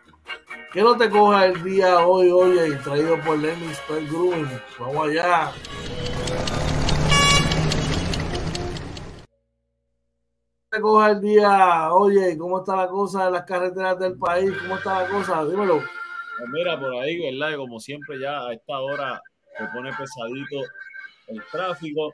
[0.73, 4.61] que no te coja el día hoy, hoy, traído por Lenny Spell Grooming.
[4.79, 5.53] Vamos allá.
[10.81, 14.51] coja el día, oye, ¿cómo está la cosa en las carreteras del país?
[14.63, 15.45] ¿Cómo está la cosa?
[15.45, 15.83] Dímelo.
[16.39, 17.57] Pues mira, por ahí, ¿verdad?
[17.59, 19.21] Como siempre ya a esta hora
[19.59, 20.63] se pone pesadito
[21.29, 22.13] el tráfico.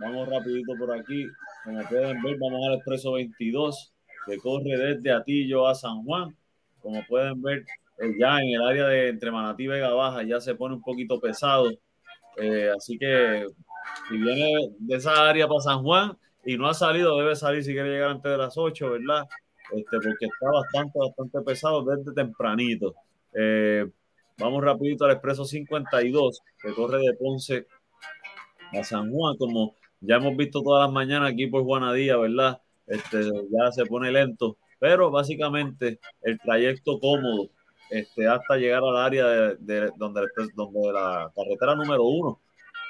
[0.00, 1.26] Vamos rapidito por aquí.
[1.64, 3.94] Como pueden ver, vamos al expreso 22
[4.26, 6.36] que corre desde Atillo a San Juan.
[6.86, 7.64] Como pueden ver,
[7.98, 10.82] eh, ya en el área de entre Manatí y Vega Baja ya se pone un
[10.82, 11.68] poquito pesado.
[12.36, 13.44] Eh, así que
[14.08, 17.72] si viene de esa área para San Juan y no ha salido, debe salir si
[17.72, 19.24] quiere llegar antes de las 8, ¿verdad?
[19.72, 22.94] Este, porque está bastante, bastante pesado desde tempranito.
[23.34, 23.84] Eh,
[24.38, 27.66] vamos rapidito al expreso 52, que corre de Ponce
[28.78, 32.60] a San Juan, como ya hemos visto todas las mañanas aquí por Juanadía, ¿verdad?
[32.86, 34.56] Este, ya se pone lento,
[34.86, 37.48] pero básicamente el trayecto cómodo
[37.90, 39.26] este, hasta llegar al área
[39.58, 40.22] de, donde,
[40.54, 42.38] donde la carretera número uno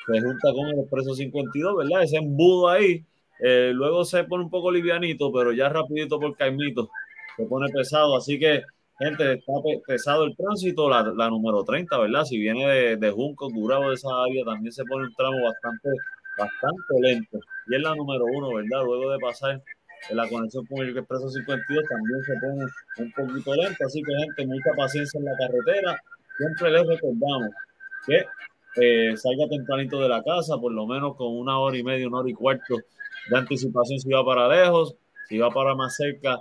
[0.07, 2.03] se junta con el expreso 52, ¿verdad?
[2.03, 3.03] Ese embudo ahí,
[3.41, 6.91] eh, luego se pone un poco livianito, pero ya rapidito por Caimito
[7.35, 8.63] se pone pesado, así que
[8.99, 9.53] gente, está
[9.87, 12.25] pesado el tránsito, la, la número 30, ¿verdad?
[12.25, 15.89] Si viene de, de Junco, Curado de esa área, también se pone un tramo bastante,
[16.37, 17.39] bastante lento.
[17.69, 18.85] Y es la número uno, ¿verdad?
[18.85, 19.63] Luego de pasar
[20.11, 22.65] la conexión con el Expreso 52 también se pone
[22.99, 26.01] un poquito lento, así que gente, mucha paciencia en la carretera.
[26.39, 27.51] Siempre les recordamos
[28.07, 28.25] que
[28.77, 32.19] eh, salga tempranito de la casa, por lo menos con una hora y media, una
[32.19, 32.77] hora y cuarto
[33.31, 34.95] de anticipación si va para lejos,
[35.29, 36.41] si va para más cerca,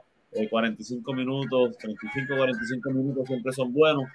[0.49, 4.05] 45 eh, minutos, 35, 45 minutos siempre son buenos.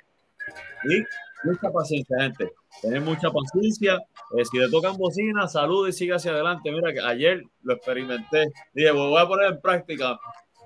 [0.85, 1.03] Y
[1.45, 2.53] mucha paciencia, gente.
[2.83, 3.99] Tener mucha paciencia.
[4.37, 6.71] Eh, si le tocan bocina, salude y siga hacia adelante.
[6.71, 8.47] Mira que ayer lo experimenté.
[8.73, 10.19] Dije, pues voy a poner en práctica.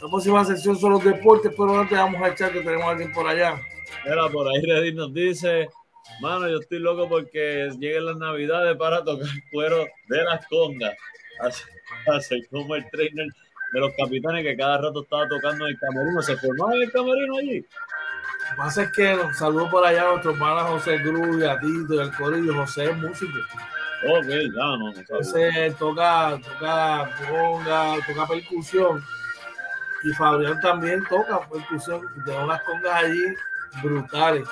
[0.00, 3.12] La próxima sección son los deportes, pero antes vamos a echar que tenemos a alguien
[3.12, 3.58] por allá.
[4.04, 5.70] Mira, por ahí Reddy nos dice,
[6.20, 10.94] mano, yo estoy loco porque lleguen las navidades para tocar cuero de las congas.
[11.40, 11.62] Así,
[12.14, 13.26] así como el trainer
[13.72, 16.22] de los capitanes que cada rato estaba tocando en el camerino.
[16.22, 17.60] ¿Se formaba en el camerino allí?
[17.60, 21.94] Lo que pasa es que saludo por allá a nuestro hermano José Cruz, a Tito
[21.94, 22.54] y al Corillo.
[22.54, 23.38] José es músico.
[24.08, 24.92] Ok, ya no.
[24.92, 29.02] no José toca, toca conga, toca percusión
[30.06, 33.24] y Fabián también toca percusión tengo unas congas allí
[33.82, 34.48] brutales.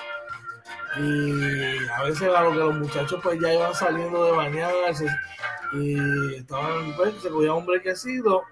[0.98, 5.06] Y a veces a lo que los muchachos pues ya iban saliendo de bañarse
[5.72, 8.42] y estaban, pues, se cogían un brequecito,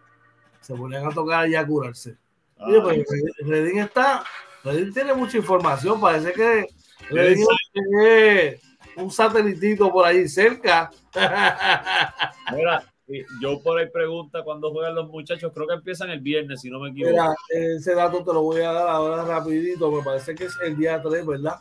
[0.61, 2.17] se ponían a tocar y a curarse.
[2.59, 3.05] Ah, y pues,
[3.45, 4.25] Redín está,
[4.63, 6.67] Redín tiene mucha información, parece que
[7.11, 8.61] Redín tiene
[8.97, 10.91] un satelitito por ahí cerca.
[12.53, 12.92] Mira,
[13.41, 16.81] yo por ahí pregunta cuándo juegan los muchachos, creo que empiezan el viernes, si no
[16.81, 17.13] me equivoco.
[17.13, 20.77] Mira, ese dato te lo voy a dar ahora rapidito, me parece que es el
[20.77, 21.57] día 3, ¿verdad?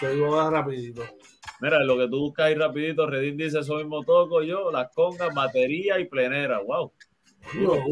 [0.00, 1.02] Te digo ahora rapidito.
[1.60, 5.34] Mira, lo que tú buscas ahí rapidito, Redín dice, eso mismo toco yo, las congas,
[5.34, 6.92] batería y plenera, wow.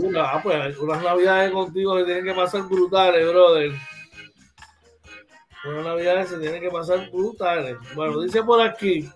[0.03, 3.73] una, ah, pues, unas navidades contigo que tienen que pasar brutales, brother.
[5.65, 7.77] Unas navidades se tienen que pasar brutales.
[7.97, 9.09] Bueno, dice por aquí,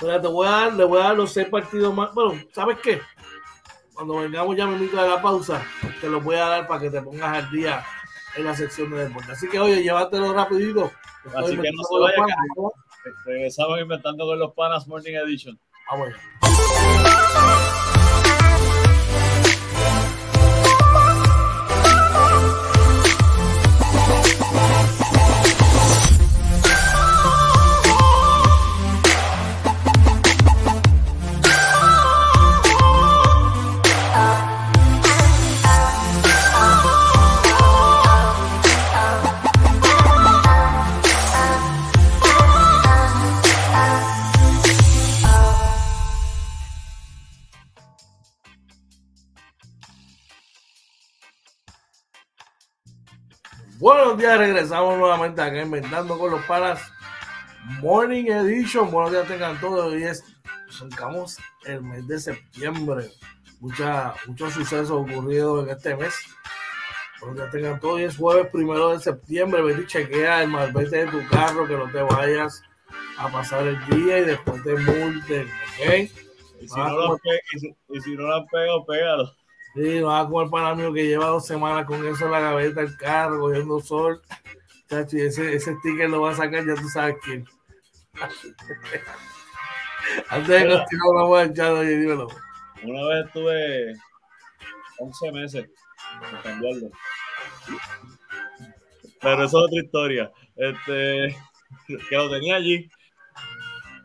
[0.00, 2.12] te voy a dar, le voy a dar los seis partidos más.
[2.14, 3.00] Bueno, ¿sabes qué?
[3.94, 5.62] Cuando vengamos ya me de la pausa,
[6.00, 7.84] te los voy a dar para que te pongas al día
[8.36, 9.32] en la sección de deporte.
[9.32, 10.90] Así que, oye, llévatelo rapidito.
[11.34, 12.34] Así que no se vaya
[13.24, 15.58] Regresamos inventando con los panas Morning Edition.
[15.88, 16.16] Ah, bueno.
[53.80, 56.78] Buenos días, regresamos nuevamente acá inventando con los panas
[57.80, 58.90] Morning Edition.
[58.90, 59.90] Buenos días tengan todos.
[59.94, 60.22] Hoy es
[60.76, 63.10] arrancamos el mes de septiembre.
[63.58, 66.14] Mucha, muchos sucesos ocurridos en este mes.
[67.22, 69.62] Donde tengan todo y es jueves primero de septiembre.
[69.62, 72.62] Vete y chequea el malvete de tu carro, que no te vayas
[73.16, 76.10] a pasar el día y después te multen, ¿ok?
[76.60, 79.39] Y si, no lo, pe y si, y si no lo pegado, pégalo.
[79.74, 82.40] Sí, no vas a comer para mí que lleva dos semanas con eso en la
[82.40, 84.20] gaveta del carro, cogiendo sol.
[84.88, 87.46] Chacho, y ese, ese sticker lo va a sacar, ya tú sabes quién.
[90.28, 92.28] Antes de continuar, vamos a echar, oye, dímelo.
[92.82, 93.94] Una vez estuve
[94.98, 96.90] 11 meses en cambiarlo.
[99.20, 100.32] Pero eso es otra historia.
[100.56, 101.36] Este,
[102.08, 102.88] que lo tenía allí.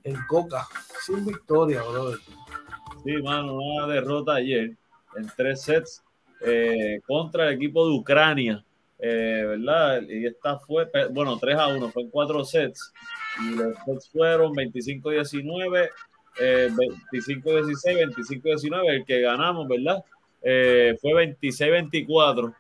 [0.02, 0.66] en Coca,
[1.00, 2.18] sin victoria, brother.
[3.02, 4.76] Sí, mano, una derrota ayer
[5.16, 6.02] en tres sets
[6.42, 8.64] eh, contra el equipo de Ucrania,
[8.98, 10.02] eh, ¿verdad?
[10.02, 12.92] Y esta fue, bueno, 3 a 1, fue en cuatro sets
[13.40, 15.90] y los sets fueron 25-19,
[16.40, 16.70] eh,
[17.12, 20.04] 25-16, 25-19, el que ganamos, ¿verdad?
[20.42, 22.54] Eh, fue 26-24,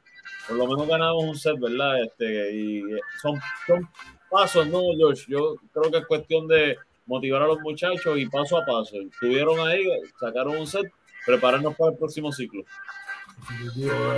[0.48, 2.02] por lo menos ganamos un set, ¿verdad?
[2.02, 2.82] Este, y
[3.20, 3.88] son, son
[4.30, 5.24] pasos, ¿no, George?
[5.28, 8.96] Yo creo que es cuestión de motivar a los muchachos y paso a paso.
[9.00, 9.84] Estuvieron ahí,
[10.18, 10.90] sacaron un set,
[11.26, 12.64] prepararnos para el próximo ciclo.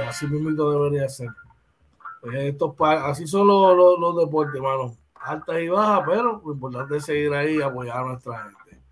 [0.07, 1.29] Así mismo debería ser.
[2.35, 7.05] Estos, así son los, los, los deportes, hermano altas y bajas, pero lo importante es
[7.05, 8.83] seguir ahí y apoyar a nuestra gente.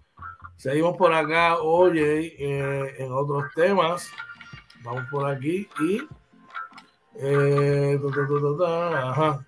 [0.56, 4.10] Seguimos por acá, oye, eh, en otros temas.
[4.82, 6.02] Vamos por aquí y.
[7.16, 7.98] Eh,
[8.96, 9.46] ajá.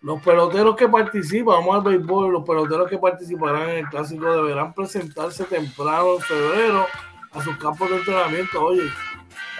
[0.00, 4.74] Los peloteros que participan, vamos al béisbol, los peloteros que participarán en el clásico deberán
[4.74, 6.86] presentarse temprano en febrero
[7.32, 8.64] a sus campos de entrenamiento.
[8.64, 8.90] Oye,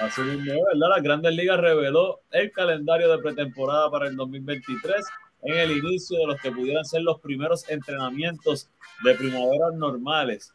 [0.00, 0.96] Así mismo, ¿verdad?
[0.96, 5.06] Las Grandes Ligas reveló el calendario de pretemporada para el 2023
[5.42, 8.68] en el inicio de los que pudieran ser los primeros entrenamientos
[9.04, 10.52] de primaveras normales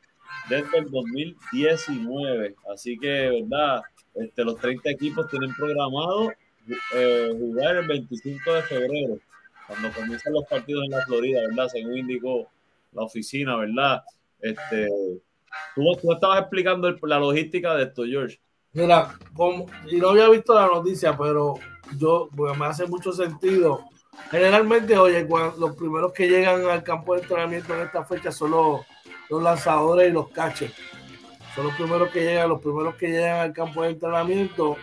[0.50, 2.56] desde el 2019.
[2.74, 3.82] Así que, ¿verdad?
[4.16, 6.32] Este, los 30 equipos tienen programado
[6.96, 9.20] eh, jugar el 25 de febrero,
[9.68, 11.68] cuando comienzan los partidos en la Florida, ¿verdad?
[11.68, 12.50] Según indicó
[12.94, 14.04] la oficina, ¿verdad?
[14.42, 14.88] Este,
[15.76, 18.40] tú, tú estabas explicando el, la logística de esto, George.
[18.74, 21.56] Mira, como, y no había visto la noticia, pero
[21.98, 23.86] yo, pues me hace mucho sentido
[24.30, 25.26] Generalmente, oye,
[25.58, 28.82] los primeros que llegan al campo de entrenamiento en esta fecha son los,
[29.30, 30.74] los lanzadores y los catchers.
[31.56, 34.76] Son los primeros que llegan, los primeros que llegan al campo de entrenamiento.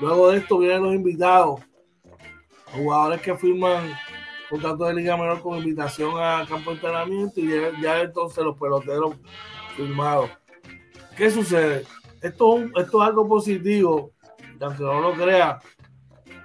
[0.00, 1.60] Luego de esto vienen los invitados,
[2.72, 3.94] jugadores que firman
[4.48, 8.58] contrato de liga menor con invitación al campo de entrenamiento y ya, ya entonces los
[8.58, 9.14] peloteros
[9.76, 10.30] firmados.
[11.16, 11.84] ¿Qué sucede?
[12.22, 14.12] Esto, esto es algo positivo,
[14.60, 15.60] aunque no lo crea,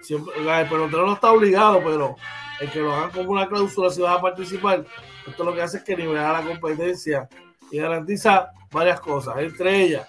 [0.03, 2.15] siempre, el pelotero no está obligado, pero
[2.59, 4.85] el que lo hagan como una cláusula si vas a participar,
[5.27, 7.27] esto lo que hace es que nivela la competencia
[7.71, 10.07] y garantiza varias cosas, entre ellas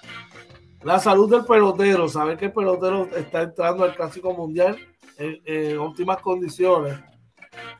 [0.84, 4.78] la salud del pelotero, saber que el pelotero está entrando al clásico mundial
[5.16, 6.98] en, óptimas condiciones.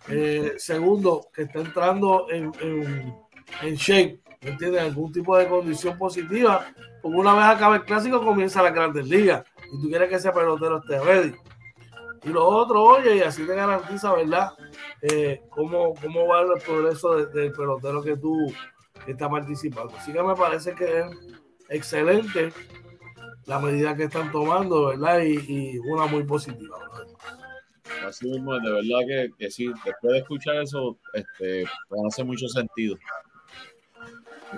[0.08, 3.14] Eh, segundo, que está entrando en, en,
[3.62, 4.82] en, shape, ¿me entiendes?
[4.82, 6.66] Algún tipo de condición positiva,
[7.02, 10.32] porque una vez acabe el clásico comienza la Grandes Ligas y tú quieres que ese
[10.32, 11.34] pelotero esté ready.
[12.24, 14.52] Y lo otro, oye, y así te garantiza, ¿verdad?
[15.02, 18.52] Eh, cómo, cómo va el progreso del pelotero que tú
[19.06, 19.94] estás participando.
[19.96, 21.06] Así que me parece que es
[21.68, 22.52] excelente
[23.46, 25.20] la medida que están tomando, ¿verdad?
[25.22, 26.78] Y, una muy positiva.
[28.06, 32.48] Así mismo, de verdad que, que sí, después de escuchar eso, este, pues hace mucho
[32.48, 32.96] sentido.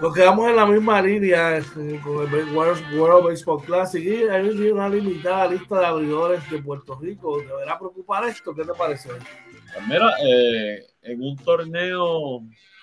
[0.00, 4.88] Nos quedamos en la misma línea este, con el World, Baseball Classic y hay una
[4.88, 7.40] limitada lista de abridores de Puerto Rico.
[7.40, 8.54] ¿Deberá preocupar esto?
[8.54, 9.08] ¿Qué te parece?
[9.08, 12.42] Pues mira, eh, en un torneo,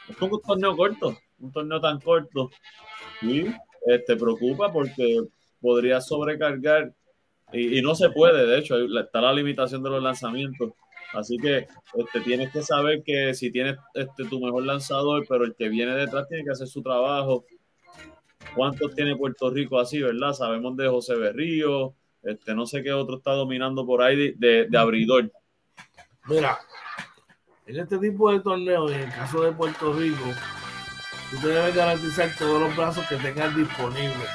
[0.09, 2.49] es un torneo corto, un torneo tan corto,
[3.19, 3.45] sí,
[4.07, 5.21] te preocupa porque
[5.61, 6.93] podría sobrecargar
[7.51, 10.71] y, no se puede, de hecho, está la limitación de los lanzamientos.
[11.13, 15.55] Así que este, tienes que saber que si tienes este, tu mejor lanzador, pero el
[15.55, 17.45] que viene detrás tiene que hacer su trabajo.
[18.55, 20.33] ¿Cuántos tiene Puerto Rico así, verdad?
[20.33, 21.93] Sabemos de José Berrío,
[22.23, 25.31] este, no sé qué otro está dominando por ahí de, de, abridor.
[26.27, 26.57] Mira,
[27.65, 30.25] en este tipo de torneos, en el caso de Puerto Rico,
[31.31, 34.29] tú debes garantizar todos los brazos que tengas disponibles.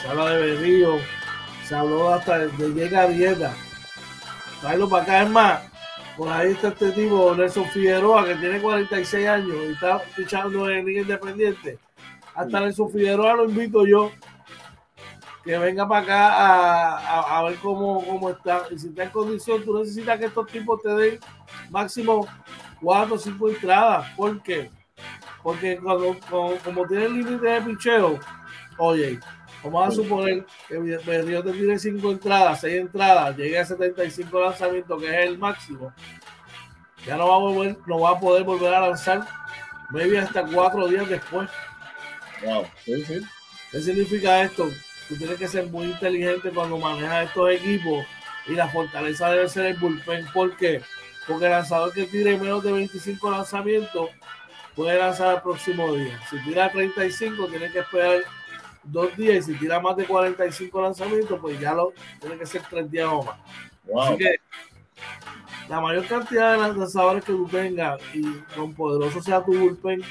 [0.00, 0.96] Se habla de Berrío,
[1.64, 3.54] se habló hasta de llega dieta.
[4.60, 5.62] Traerlo para acá, es más,
[6.18, 10.84] por ahí está este tipo, Nelson Figueroa, que tiene 46 años y está fichando en
[10.84, 11.78] Liga Independiente.
[12.34, 14.10] Hasta Nelson Figueroa lo invito yo
[15.44, 18.64] que venga para acá a, ver cómo, cómo está.
[18.72, 21.20] Y si está en condición, tú necesitas que estos tipos te den
[21.70, 22.26] máximo
[22.82, 24.10] 4 o 5 entradas.
[24.16, 24.72] ¿Por qué?
[25.40, 28.18] Porque cuando, como, tiene límite de picheo,
[28.76, 29.20] oye,
[29.62, 35.00] vamos a suponer que Berrío te tiene 5 entradas, 6 entradas, llegue a 75 lanzamientos,
[35.00, 35.92] que es el máximo.
[37.06, 39.26] Ya no va a, volver, no va a poder volver a lanzar,
[39.90, 41.48] maybe hasta 4 días después.
[42.44, 43.20] Wow, sí, sí.
[43.70, 44.70] ¿Qué significa esto?
[45.08, 48.04] Tú tienes que ser muy inteligente cuando manejas estos equipos
[48.46, 50.26] y la fortaleza debe ser el bullpen.
[50.32, 50.82] ¿Por qué?
[51.26, 54.10] Porque el lanzador que tire menos de 25 lanzamientos
[54.74, 56.18] puede lanzar el próximo día.
[56.30, 58.22] Si tira 35, tiene que esperar
[58.90, 62.62] dos días y si tira más de 45 lanzamientos, pues ya lo tiene que ser
[62.68, 63.36] tres días o más.
[64.08, 64.36] Así que
[65.68, 68.22] la mayor cantidad de lanzadores que tú tengas y
[68.54, 70.02] con poderoso sea tu bullpen,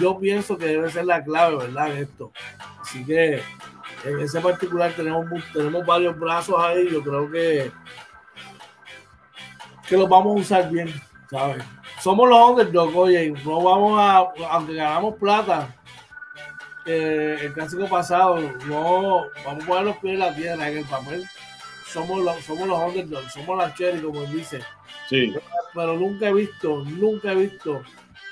[0.00, 1.92] yo pienso que debe ser la clave, ¿verdad?
[1.92, 2.32] En esto.
[2.80, 3.42] Así que
[4.04, 6.88] en ese particular tenemos, tenemos varios brazos ahí.
[6.90, 7.72] Yo creo que,
[9.88, 10.92] que los vamos a usar bien,
[11.30, 11.64] ¿sabes?
[12.00, 14.16] Somos los underdogs, oye, no vamos a,
[14.50, 15.74] aunque ganamos plata,
[16.86, 20.84] eh, el clásico pasado, no, vamos a poner los pies en la tierra, en el
[20.84, 21.24] papel.
[21.86, 24.60] Somos los, somos los underdogs, somos las cherry, como dice.
[25.08, 25.30] Sí.
[25.32, 25.42] Pero,
[25.74, 27.82] pero, nunca he visto, nunca he visto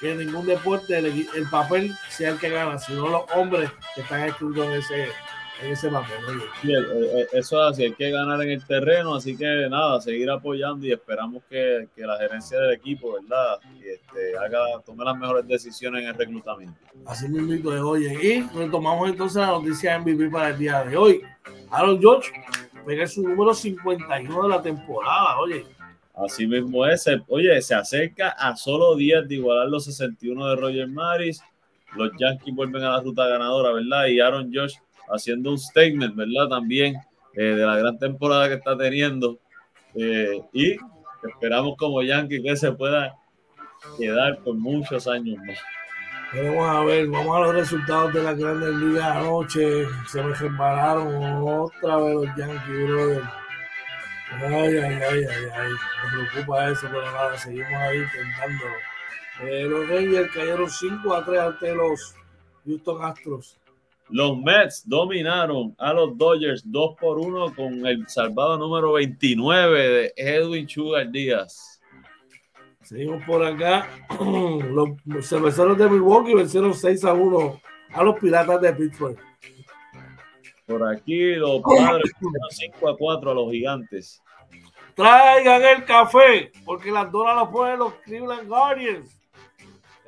[0.00, 4.00] que en ningún deporte el, el papel sea el que gana, sino los hombres que
[4.00, 5.08] están escritos en ese,
[5.62, 6.16] ese papel.
[6.62, 6.76] Sí, eh,
[7.20, 10.86] eh, eso es así, hay que ganar en el terreno, así que nada, seguir apoyando
[10.86, 13.58] y esperamos que, que la gerencia del equipo, ¿verdad?
[13.84, 16.78] este, haga, tome las mejores decisiones en el reclutamiento.
[17.06, 21.22] Así mismo es, oye, y retomamos entonces la noticia MVP para el día de hoy.
[21.70, 22.30] Aaron George
[22.86, 25.66] pega su número 51 de la temporada, oye.
[26.14, 30.88] Así mismo es, oye, se acerca a solo 10 de igualar los 61 de Roger
[30.88, 31.42] Maris.
[31.96, 34.06] Los Yankees vuelven a la ruta ganadora, ¿verdad?
[34.06, 34.76] Y Aaron George
[35.12, 36.48] haciendo un statement, ¿verdad?
[36.48, 36.96] También
[37.34, 39.38] eh, de la gran temporada que está teniendo.
[39.94, 40.76] Eh, y
[41.28, 43.16] esperamos como Yankee que se pueda
[43.98, 45.58] quedar por muchos años más.
[46.32, 49.84] Vamos a ver, vamos a los resultados de la Grandes Ligas anoche.
[50.06, 53.22] Se me resbalaron otra vez los Yankees, brother.
[54.32, 55.72] Ay, ay, ay, ay, ay.
[55.72, 58.64] Me preocupa eso, pero nada, seguimos ahí intentando.
[59.42, 62.14] Eh, los Rangers cayeron 5 a 3 ante los
[62.64, 63.59] Houston Astros.
[64.12, 70.12] Los Mets dominaron a los Dodgers 2 por 1 con el salvado número 29 de
[70.16, 71.80] Edwin Sugar Díaz.
[72.82, 73.88] Seguimos por acá.
[74.18, 77.60] Los cerveceros de Milwaukee vencieron 6 a 1
[77.92, 79.18] a los Piratas de Pittsburgh.
[80.66, 82.12] Por aquí los padres
[82.50, 84.22] 5 a 4 a los gigantes.
[84.94, 89.19] Traigan el café, porque las donas las ponen los Cleveland Guardians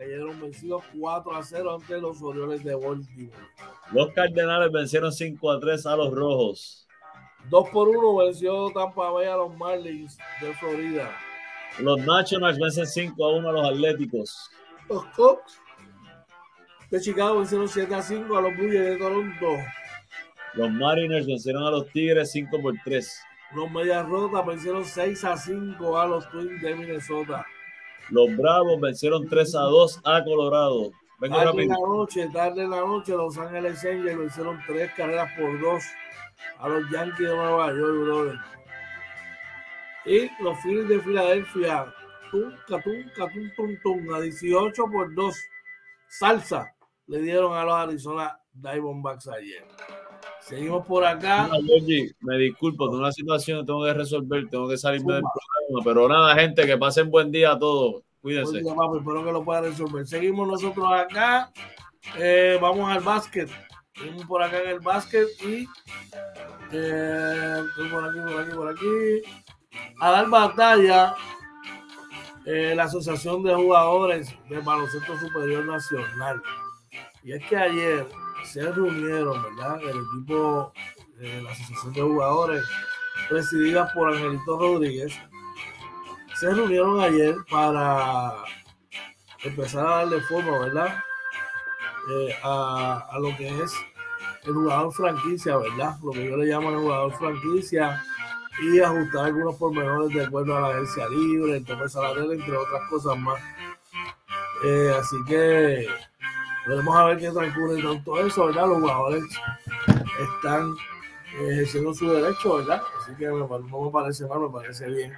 [0.03, 3.49] cayeron vencidos 4 a 0 ante los Orioles de Baltimore.
[3.93, 6.89] Los Cardenales vencieron 5 a 3 a los Rojos.
[7.49, 11.11] 2 por 1 venció Tampa Bay a los Marlins de Florida.
[11.79, 14.51] Los Nationals vencen 5 a 1 a los Atléticos.
[14.89, 15.61] Los Cubs
[16.91, 19.47] de Chicago vencieron 7 a 5 a los Blue de Toronto.
[20.55, 23.23] Los Mariners vencieron a los Tigres 5 por 3.
[23.55, 27.47] Los Medias Rotas vencieron 6 a 5 a los Twins de Minnesota.
[28.11, 30.91] Los Bravos vencieron 3 a 2 a Colorado.
[31.21, 31.63] Vengo tarde rápido.
[31.63, 35.61] en la noche, tarde en la noche, Los Ángeles Angels lo hicieron tres carreras por
[35.61, 35.85] dos
[36.59, 38.39] a los Yankees de Nueva York, brother.
[40.05, 41.95] Y los Phillies de Filadelfia,
[42.31, 45.35] tunca, tunca, tum, tum, tum, a 18 por 2.
[46.09, 46.75] Salsa
[47.07, 49.65] le dieron a los Arizona Diamondbacks ayer.
[50.41, 51.49] Seguimos por acá.
[51.65, 55.52] Georgie, me disculpo, tengo una situación que tengo que resolver, tengo que salirme del programa,
[55.85, 58.03] pero nada, gente, que pasen buen día a todos.
[58.21, 58.59] Cuídense.
[58.59, 60.07] Espero que lo pueda resolver.
[60.07, 61.51] Seguimos nosotros acá.
[62.19, 63.51] Eh, vamos al básquet.
[63.95, 65.69] Seguimos por acá en el básquet y
[66.73, 69.23] eh, por aquí, por aquí, por aquí.
[70.01, 71.15] A dar batalla
[72.47, 76.43] eh, la Asociación de Jugadores del Baloncesto Superior Nacional.
[77.23, 78.07] Y es que ayer
[78.45, 79.81] se reunieron, ¿verdad?
[79.83, 80.73] El equipo
[81.19, 82.65] de la Asociación de Jugadores,
[83.29, 85.19] presidida por Angelito Rodríguez,
[86.43, 88.35] se reunieron ayer para
[89.45, 90.89] empezar a darle forma, ¿verdad?
[92.11, 93.73] Eh, a, a, lo que es
[94.43, 95.95] el jugador franquicia, ¿verdad?
[96.03, 98.03] Lo que yo le llamo el jugador franquicia
[98.61, 102.91] y ajustar algunos pormenores de acuerdo a la agencia libre, el tope salarial, entre otras
[102.91, 103.41] cosas más.
[104.65, 105.87] Eh, así que
[106.67, 108.67] veremos a ver qué transcurre todo eso, ¿verdad?
[108.67, 109.25] Los jugadores
[110.19, 110.75] están
[111.39, 112.83] eh, ejerciendo su derecho, ¿verdad?
[113.01, 115.17] Así que no me parece mal, me parece bien.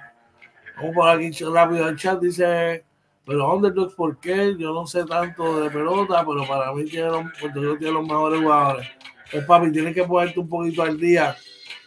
[0.79, 2.83] Por aquí rápido al chat, dice,
[3.25, 4.55] pero Underdogs, ¿por qué?
[4.57, 7.23] Yo no sé tanto de pelota, pero para mí tiene los,
[7.79, 8.87] tiene los mejores jugadores.
[9.31, 11.35] Pues papi, tienes que ponerte un poquito al día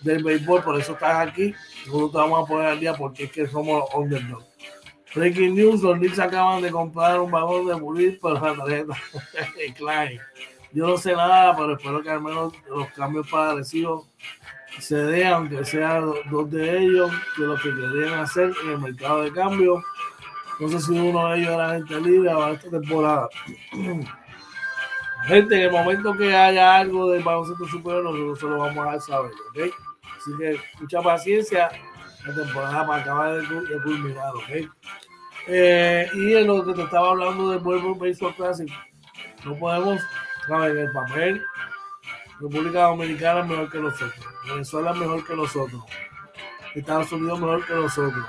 [0.00, 1.54] del béisbol, por eso estás aquí.
[1.86, 4.46] Nosotros te vamos a poner al día porque es que somos los Underdogs.
[5.14, 8.94] Breaking news, los Knicks acaban de comprar un vagón de pulir para la tarjeta
[9.76, 10.20] Klein.
[10.72, 14.06] Yo no sé nada, pero espero que al menos los cambios para Arecibo
[14.78, 19.22] se dé, aunque sean dos de ellos, de lo que querían hacer en el mercado
[19.22, 19.82] de cambio.
[20.60, 23.28] No sé si uno de ellos era gente libre para esta temporada.
[25.26, 29.00] Gente, en el momento que haya algo del baloncesto superior, nosotros se lo vamos a
[29.00, 29.74] saber, ¿ok?
[30.16, 31.68] Así que mucha paciencia.
[32.24, 34.70] La temporada para acabar de, de culminar, ¿ok?
[35.48, 38.70] Eh, y en lo que te estaba hablando del World Baseball Classic,
[39.44, 40.00] no podemos,
[40.48, 41.42] en el papel,
[42.40, 45.82] República Dominicana es mejor que nosotros, Venezuela es mejor que nosotros,
[46.74, 48.24] Estados Unidos mejor que nosotros.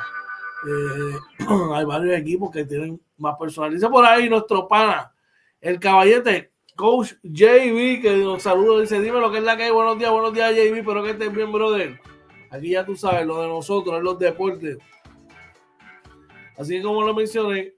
[0.68, 1.46] Eh,
[1.76, 3.72] hay varios equipos que tienen más personal.
[3.72, 5.14] Dice por ahí nuestro pana,
[5.62, 9.72] el caballete, coach JB, que nos saluda, dice, dime lo que es la que hay,
[9.72, 12.00] buenos días, buenos días JB, pero que estés bien, brother.
[12.50, 14.78] Aquí ya tú sabes, lo de nosotros es los deportes.
[16.58, 17.74] Así como lo mencioné,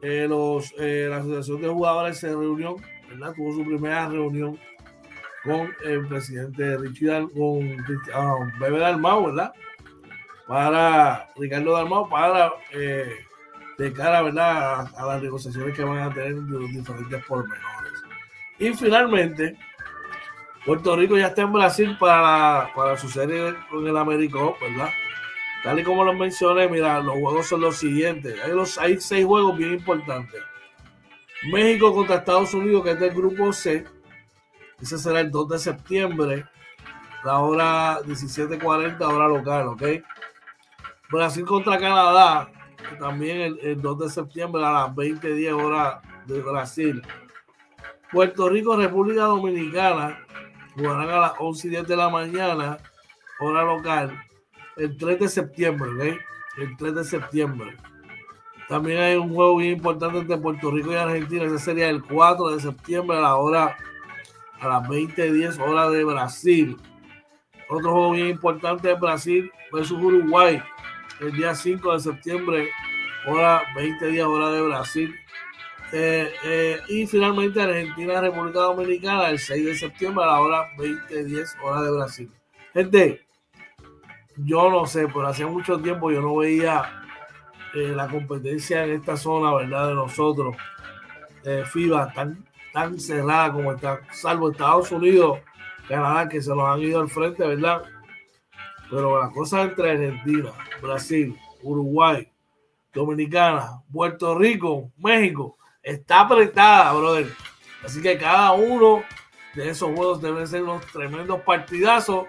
[0.00, 2.76] eh, los, eh, la Asociación de Jugadores se reunió,
[3.08, 3.34] ¿verdad?
[3.34, 4.58] Tuvo su primera reunión
[5.44, 9.52] con el presidente Richie Dal, con uh, Bebe Dalmau, ¿verdad?
[10.46, 13.10] Para Ricardo Dalmau, para eh,
[13.78, 14.88] de cara, ¿verdad?
[14.96, 17.92] A, las negociaciones que van a tener de los diferentes pormenores.
[18.58, 19.56] Y finalmente,
[20.64, 24.90] Puerto Rico ya está en Brasil para, para su serie con el Américo, ¿verdad?
[25.62, 28.36] Tal y como lo mencioné, mira, los juegos son los siguientes.
[28.44, 30.42] Hay, los, hay seis juegos bien importantes.
[31.50, 33.84] México contra Estados Unidos, que es del grupo C.
[34.82, 36.44] Ese será el 2 de septiembre,
[37.24, 39.82] la hora 17.40, hora local, ¿ok?
[41.08, 42.50] Brasil contra Canadá,
[42.98, 47.00] también el, el 2 de septiembre a las 20.10 hora de Brasil.
[48.10, 50.18] Puerto Rico, República Dominicana,
[50.74, 52.78] jugarán a las 11 y 10 de la mañana,
[53.38, 54.20] hora local,
[54.76, 56.18] el 3 de septiembre, ¿ok?
[56.58, 57.76] El 3 de septiembre.
[58.68, 62.56] También hay un juego bien importante entre Puerto Rico y Argentina, ese sería el 4
[62.56, 63.76] de septiembre a la hora,
[64.62, 66.76] a las 20.10 hora de Brasil.
[67.68, 70.62] Otro juego bien importante es Brasil versus Uruguay,
[71.20, 72.68] el día 5 de septiembre,
[73.26, 75.14] hora 20.10 hora de Brasil.
[75.92, 81.62] Eh, eh, y finalmente Argentina, República Dominicana, el 6 de septiembre a la hora 20.10
[81.62, 82.30] hora de Brasil.
[82.72, 83.26] Gente,
[84.36, 87.04] yo no sé, pero hace mucho tiempo yo no veía
[87.74, 89.88] eh, la competencia en esta zona, ¿verdad?
[89.88, 90.56] De nosotros,
[91.72, 95.40] FIBA, tan, tan cerrada como está, salvo Estados Unidos,
[95.88, 97.82] Canadá, que se nos han ido al frente, ¿verdad?
[98.90, 100.50] Pero la cosa entre Argentina,
[100.80, 102.30] Brasil, Uruguay,
[102.92, 107.32] Dominicana, Puerto Rico, México, está apretada, brother.
[107.84, 109.02] Así que cada uno
[109.54, 112.26] de esos juegos deben ser unos tremendos partidazos.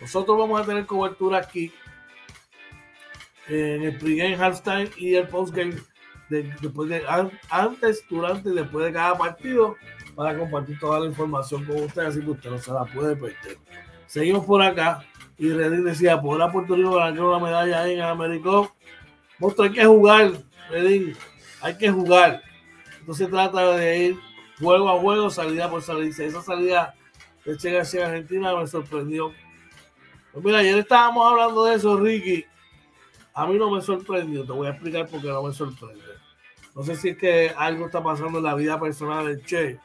[0.00, 1.72] Nosotros vamos a tener cobertura aquí
[3.48, 5.74] en el pregame, halftime y el postgame
[6.30, 7.02] de, después de
[7.50, 9.76] antes, durante y después de cada partido
[10.14, 13.58] para compartir toda la información con ustedes, así que usted no se la puede perder.
[14.06, 15.04] Seguimos por acá
[15.36, 18.50] y Redín decía, por a Puerto Rico ganar una medalla en América.
[19.38, 20.32] Monstruo, hay que jugar,
[20.70, 21.16] Redín,
[21.60, 22.42] hay que jugar.
[23.12, 24.16] Se trata de ir
[24.60, 26.24] juego a juego, salida por salida.
[26.24, 26.94] Esa salida
[27.44, 29.32] de Che García Argentina me sorprendió.
[30.32, 32.44] Pues mira, ayer estábamos hablando de eso, Ricky.
[33.34, 36.04] A mí no me sorprendió, te voy a explicar por qué no me sorprende.
[36.74, 39.78] No sé si es que algo está pasando en la vida personal de Che,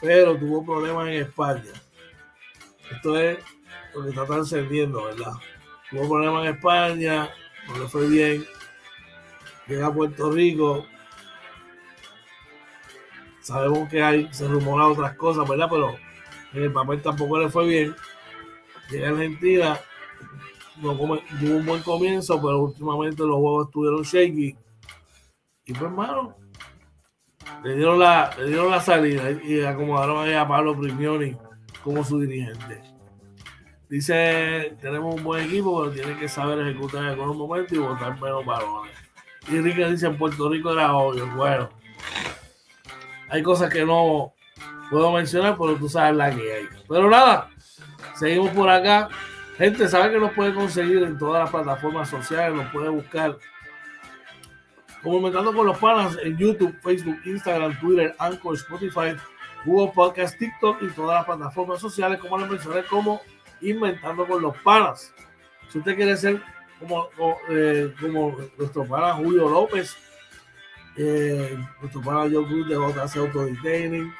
[0.00, 1.72] pero tuvo problemas en España.
[2.90, 3.38] Esto es
[3.94, 5.32] lo que está trascendiendo, ¿verdad?
[5.90, 7.30] Tuvo problemas en España,
[7.68, 8.44] no le fue bien.
[9.66, 10.86] Llega a Puerto Rico.
[13.40, 15.68] Sabemos que hay, se rumora otras cosas, ¿verdad?
[15.70, 15.96] Pero
[16.52, 17.96] en el papel tampoco le fue bien.
[18.90, 19.80] Llega a Argentina,
[20.76, 24.56] no tuvo un buen comienzo, pero últimamente los juegos estuvieron shaky.
[25.80, 26.36] Hermano,
[27.64, 31.36] le dieron la, le dieron la salida y acomodaron a Pablo Primioni
[31.82, 32.82] como su dirigente.
[33.88, 38.18] Dice, tenemos un buen equipo, pero tiene que saber ejecutar en algunos momentos y votar
[38.20, 38.92] menos balones.
[39.48, 41.26] Y Enrique dice, en Puerto Rico era obvio.
[41.36, 41.68] Bueno,
[43.28, 44.32] hay cosas que no
[44.90, 46.64] puedo mencionar, pero tú sabes la que hay.
[46.88, 47.50] Pero nada,
[48.14, 49.08] seguimos por acá.
[49.58, 53.36] Gente, sabe que nos puede conseguir en todas las plataformas sociales, nos puede buscar
[55.02, 59.16] como Inventando con los Panas en YouTube, Facebook, Instagram, Twitter, Anchor, Spotify,
[59.64, 63.20] Google Podcast, TikTok y todas las plataformas sociales, como les mencioné, como
[63.60, 65.12] Inventando con los Panas.
[65.68, 66.42] Si usted quiere ser
[66.78, 67.08] como,
[67.48, 69.96] eh, como nuestro pana Julio López,
[70.96, 74.12] eh, nuestro pana Joe Cruz de JC Auto Detailing,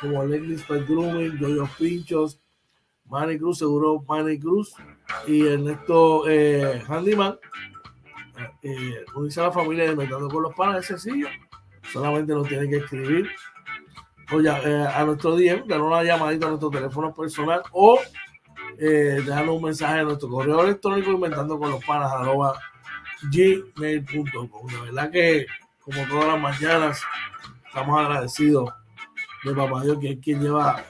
[0.00, 2.40] como Leslie Spell Grooming, Jojo Pinchos,
[3.06, 4.74] Manny Cruz, seguro Manny Cruz
[5.26, 7.38] y Ernesto eh, Handyman.
[8.62, 11.28] Eh, unirse a la familia de Inventando con los Panas es sencillo.
[11.92, 13.30] Solamente nos tienen que escribir
[14.32, 18.00] eh, a nuestro DM, dar una llamadita a nuestro teléfono personal o
[18.78, 22.58] eh, dejarnos un mensaje en nuestro correo electrónico inventando con los panas arroba
[23.30, 24.66] gmail.com.
[24.66, 25.46] De verdad que,
[25.80, 27.02] como todas las mañanas,
[27.66, 28.70] estamos agradecidos
[29.44, 30.82] de Papá Dios, que es quien lleva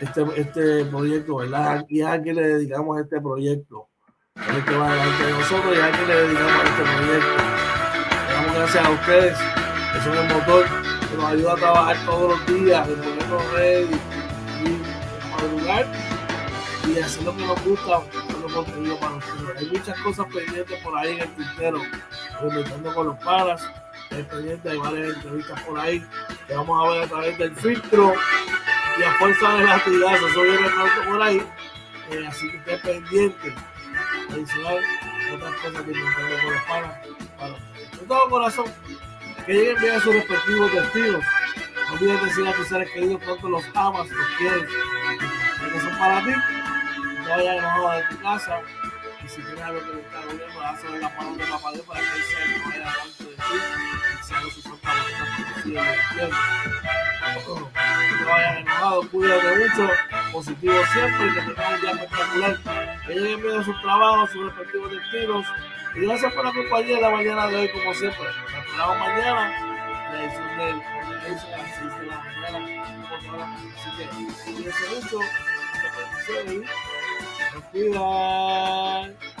[0.00, 1.84] este, este proyecto, ¿verdad?
[1.88, 3.89] Y a quien le dedicamos este proyecto.
[4.36, 7.36] El que va delante de nosotros y a quien le dedicamos a este proyecto.
[8.26, 9.38] Le damos gracias a ustedes,
[9.92, 10.66] que son el motor
[11.10, 14.00] que nos ayuda a trabajar todos los días, de ponernos ready
[14.64, 15.86] y madrugar
[16.86, 19.56] y hacer lo que nos gusta, hacer contenido para ustedes.
[19.58, 21.82] Hay muchas cosas pendientes por ahí en el tintero,
[22.42, 23.68] inventando con los panas,
[24.10, 26.06] hay pendientes, hay varias entrevistas por ahí
[26.46, 28.14] que vamos a ver a través del filtro
[28.98, 31.42] y a fuerza de latigazo, eso viene pronto por ahí,
[32.10, 33.54] eh, así que esté pendiente,
[34.32, 34.78] adicional,
[35.34, 36.98] otras cosas que inventando con los panas,
[37.38, 38.66] para de todo corazón,
[39.46, 41.24] que lleguen bien a sus respectivos destinos.
[41.88, 46.24] No olvides decir a tus seres queridos cuánto los amas, los quieres, que son para
[46.24, 46.30] ti
[47.30, 48.60] no vayas enojado de tu casa
[49.24, 51.86] y si tienes algo que le está doliendo, hazlo en la mano de papá Dios
[51.86, 53.36] para que él sea no vaya delante de ti
[54.20, 54.90] y sea su santa
[55.64, 56.89] voluntad
[57.34, 59.92] que No vayas enojado, cuídate mucho,
[60.32, 62.58] positivo siempre y que tengas un día espectacular.
[63.06, 65.46] Que lleguen bien a sus trabajos, sus respectivos destinos.
[65.94, 68.22] Y gracias por la compañía de la mañana de hoy, como siempre.
[68.22, 69.50] Nos esperamos mañana,
[70.12, 72.58] la edición del la edición a las 6 de la mañana.
[73.76, 74.04] Así que
[74.52, 75.18] cuídense mucho.
[75.96, 76.70] Bendiciones.
[77.54, 79.39] Nos cuidan.